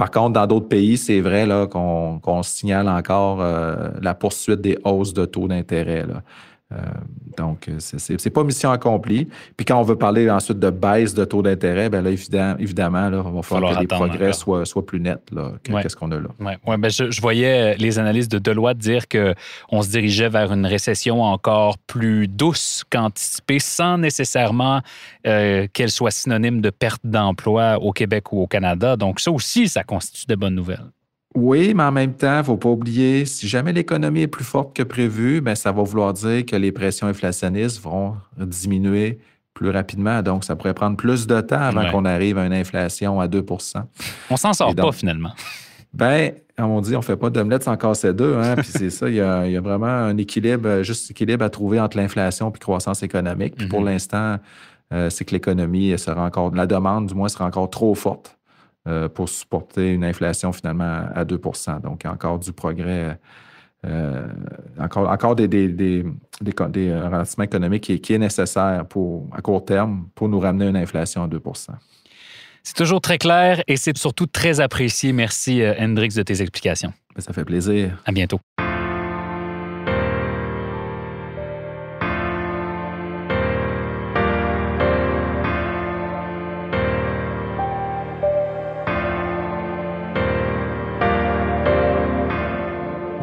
Par 0.00 0.10
contre, 0.10 0.32
dans 0.32 0.46
d'autres 0.46 0.68
pays, 0.68 0.96
c'est 0.96 1.20
vrai 1.20 1.46
qu'on 1.70 2.42
signale 2.42 2.88
encore 2.88 3.42
euh, 3.42 3.90
la 4.00 4.14
poursuite 4.14 4.62
des 4.62 4.78
hausses 4.82 5.12
de 5.12 5.26
taux 5.26 5.46
d'intérêt. 5.46 6.06
Euh, 6.72 6.76
donc, 7.36 7.68
c'est 7.78 8.30
pas 8.30 8.44
mission 8.44 8.70
accomplie. 8.70 9.28
Puis 9.56 9.64
quand 9.64 9.80
on 9.80 9.82
veut 9.82 9.96
parler 9.96 10.30
ensuite 10.30 10.58
de 10.58 10.70
baisse 10.70 11.14
de 11.14 11.24
taux 11.24 11.42
d'intérêt, 11.42 11.88
bien 11.88 12.02
là, 12.02 12.10
évidemment, 12.10 12.56
évidemment 12.58 13.08
là, 13.08 13.22
il 13.26 13.32
va 13.34 13.42
falloir 13.42 13.74
que 13.76 13.80
les 13.80 13.86
progrès 13.86 14.32
soient, 14.32 14.64
plus 14.86 15.00
nets 15.00 15.18
que 15.64 15.88
ce 15.88 15.96
qu'on 15.96 16.10
a 16.12 16.16
là. 16.16 16.28
Ouais. 16.38 16.58
Ouais, 16.66 16.76
ben 16.76 16.90
je, 16.90 17.20
voyais 17.20 17.76
les 17.76 17.98
analyses 17.98 18.28
de 18.28 18.38
Deloitte 18.38 18.78
dire 18.78 19.04
qu'on 19.08 19.82
se 19.82 19.90
dirigeait 19.90 20.28
vers 20.28 20.52
une 20.52 20.66
récession 20.66 21.22
encore 21.22 21.78
plus 21.78 22.28
douce 22.28 22.84
qu'anticipée, 22.90 23.58
sans 23.58 23.98
nécessairement 23.98 24.80
euh, 25.26 25.66
qu'elle 25.72 25.90
soit 25.90 26.10
synonyme 26.10 26.60
de 26.60 26.70
perte 26.70 27.02
d'emploi 27.04 27.78
au 27.80 27.92
Québec 27.92 28.32
ou 28.32 28.42
au 28.42 28.46
Canada. 28.46 28.96
Donc, 28.96 29.20
ça 29.20 29.30
aussi, 29.30 29.68
ça 29.68 29.82
constitue 29.82 30.26
de 30.26 30.34
bonnes 30.34 30.54
nouvelles. 30.54 30.90
Oui, 31.34 31.74
mais 31.74 31.84
en 31.84 31.92
même 31.92 32.14
temps, 32.14 32.34
il 32.34 32.38
ne 32.38 32.42
faut 32.42 32.56
pas 32.56 32.70
oublier, 32.70 33.24
si 33.24 33.46
jamais 33.46 33.72
l'économie 33.72 34.22
est 34.22 34.28
plus 34.28 34.44
forte 34.44 34.74
que 34.74 34.82
prévu, 34.82 35.40
bien, 35.40 35.54
ça 35.54 35.70
va 35.70 35.82
vouloir 35.82 36.12
dire 36.12 36.44
que 36.44 36.56
les 36.56 36.72
pressions 36.72 37.06
inflationnistes 37.06 37.80
vont 37.80 38.16
diminuer 38.36 39.20
plus 39.54 39.70
rapidement. 39.70 40.22
Donc, 40.22 40.44
ça 40.44 40.56
pourrait 40.56 40.74
prendre 40.74 40.96
plus 40.96 41.26
de 41.26 41.40
temps 41.40 41.60
avant 41.60 41.88
qu'on 41.90 42.04
arrive 42.04 42.38
à 42.38 42.46
une 42.46 42.52
inflation 42.52 43.20
à 43.20 43.28
2% 43.28 43.82
On 44.30 44.36
s'en 44.36 44.52
sort 44.52 44.74
pas 44.74 44.92
finalement. 44.92 45.30
Ben, 45.92 46.32
comme 46.56 46.70
on 46.70 46.80
dit, 46.80 46.94
on 46.94 47.00
ne 47.00 47.04
fait 47.04 47.16
pas 47.16 47.30
d'omelette 47.30 47.64
sans 47.64 47.76
casser 47.76 48.12
deux. 48.12 48.36
Hein? 48.36 48.56
Puis 48.56 48.68
c'est 48.68 48.90
ça, 48.90 49.08
il 49.08 49.16
y, 49.16 49.20
a, 49.20 49.60
vraiment 49.60 49.86
un 49.86 50.16
équilibre, 50.16 50.82
juste 50.82 51.10
équilibre 51.10 51.44
à 51.44 51.50
trouver 51.50 51.80
entre 51.80 51.96
l'inflation 51.96 52.50
et 52.50 52.58
croissance 52.58 53.02
économique. 53.02 53.56
Puis 53.56 53.68
pour 53.68 53.82
mm-hmm. 53.82 53.86
l'instant, 53.86 54.36
euh, 54.92 55.10
c'est 55.10 55.24
que 55.24 55.32
l'économie 55.32 55.96
sera 55.98 56.24
encore, 56.24 56.54
la 56.54 56.66
demande 56.66 57.06
du 57.06 57.14
moins 57.14 57.28
sera 57.28 57.44
encore 57.46 57.70
trop 57.70 57.94
forte. 57.94 58.36
Euh, 58.88 59.10
pour 59.10 59.28
supporter 59.28 59.92
une 59.92 60.04
inflation 60.04 60.54
finalement 60.54 61.04
à 61.14 61.26
2 61.26 61.36
Donc, 61.82 62.00
il 62.02 62.04
y 62.04 62.06
a 62.06 62.12
encore 62.12 62.38
du 62.38 62.50
progrès, 62.50 63.18
euh, 63.84 64.26
encore, 64.78 65.10
encore 65.10 65.36
des, 65.36 65.48
des, 65.48 65.68
des, 65.68 66.02
des, 66.40 66.94
ralentissements 66.94 67.44
économiques 67.44 67.82
qui, 67.82 68.00
qui, 68.00 68.14
est 68.14 68.18
nécessaire 68.18 68.86
pour, 68.88 69.28
à 69.36 69.42
court 69.42 69.66
terme 69.66 70.08
pour 70.14 70.30
nous 70.30 70.40
ramener 70.40 70.66
une 70.66 70.78
inflation 70.78 71.22
à 71.22 71.28
2% 71.28 71.66
C'est 72.62 72.74
toujours 72.74 73.02
très 73.02 73.18
clair 73.18 73.62
et 73.68 73.76
c'est 73.76 73.98
surtout 73.98 74.26
très 74.26 74.60
apprécié. 74.60 75.12
Merci, 75.12 75.60
euh, 75.60 75.74
Hendrix, 75.78 76.14
de 76.16 76.22
tes 76.22 76.40
explications. 76.40 76.94
Ça 77.18 77.34
fait 77.34 77.44
plaisir. 77.44 78.02
À 78.06 78.12
bientôt. 78.12 78.40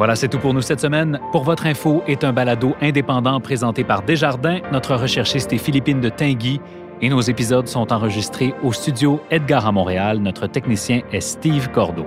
Voilà, 0.07 0.15
c'est 0.15 0.29
tout 0.29 0.39
pour 0.39 0.53
nous 0.53 0.61
cette 0.61 0.79
semaine. 0.79 1.19
Pour 1.33 1.43
votre 1.43 1.65
info 1.65 2.01
est 2.07 2.23
un 2.23 2.31
balado 2.31 2.77
indépendant 2.79 3.41
présenté 3.41 3.83
par 3.83 4.03
Desjardins. 4.03 4.59
Notre 4.71 4.95
recherchiste 4.95 5.51
est 5.51 5.57
Philippine 5.57 5.99
de 5.99 6.07
Tinguy 6.07 6.61
et 7.01 7.09
nos 7.09 7.19
épisodes 7.19 7.67
sont 7.67 7.91
enregistrés 7.91 8.55
au 8.63 8.71
studio 8.71 9.19
Edgar 9.31 9.67
à 9.67 9.73
Montréal. 9.73 10.19
Notre 10.19 10.47
technicien 10.47 11.01
est 11.11 11.19
Steve 11.19 11.71
Cordeau. 11.71 12.05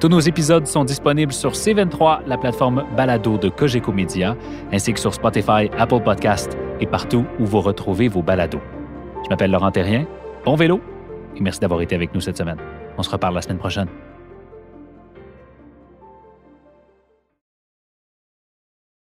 Tous 0.00 0.08
nos 0.08 0.20
épisodes 0.20 0.66
sont 0.66 0.84
disponibles 0.84 1.34
sur 1.34 1.50
C23, 1.50 2.20
la 2.26 2.38
plateforme 2.38 2.86
balado 2.96 3.36
de 3.36 3.50
Cogeco 3.50 3.92
Media, 3.92 4.38
ainsi 4.72 4.94
que 4.94 5.00
sur 5.00 5.12
Spotify, 5.12 5.68
Apple 5.76 6.00
Podcast 6.02 6.56
et 6.80 6.86
partout 6.86 7.26
où 7.38 7.44
vous 7.44 7.60
retrouvez 7.60 8.08
vos 8.08 8.22
balados. 8.22 8.62
Je 9.22 9.28
m'appelle 9.28 9.50
Laurent 9.50 9.70
Terrien. 9.70 10.06
Bon 10.46 10.54
vélo 10.54 10.80
et 11.36 11.42
merci 11.42 11.60
d'avoir 11.60 11.82
été 11.82 11.94
avec 11.94 12.14
nous 12.14 12.22
cette 12.22 12.38
semaine. 12.38 12.56
On 12.96 13.02
se 13.02 13.10
reparle 13.10 13.34
la 13.34 13.42
semaine 13.42 13.58
prochaine. 13.58 13.88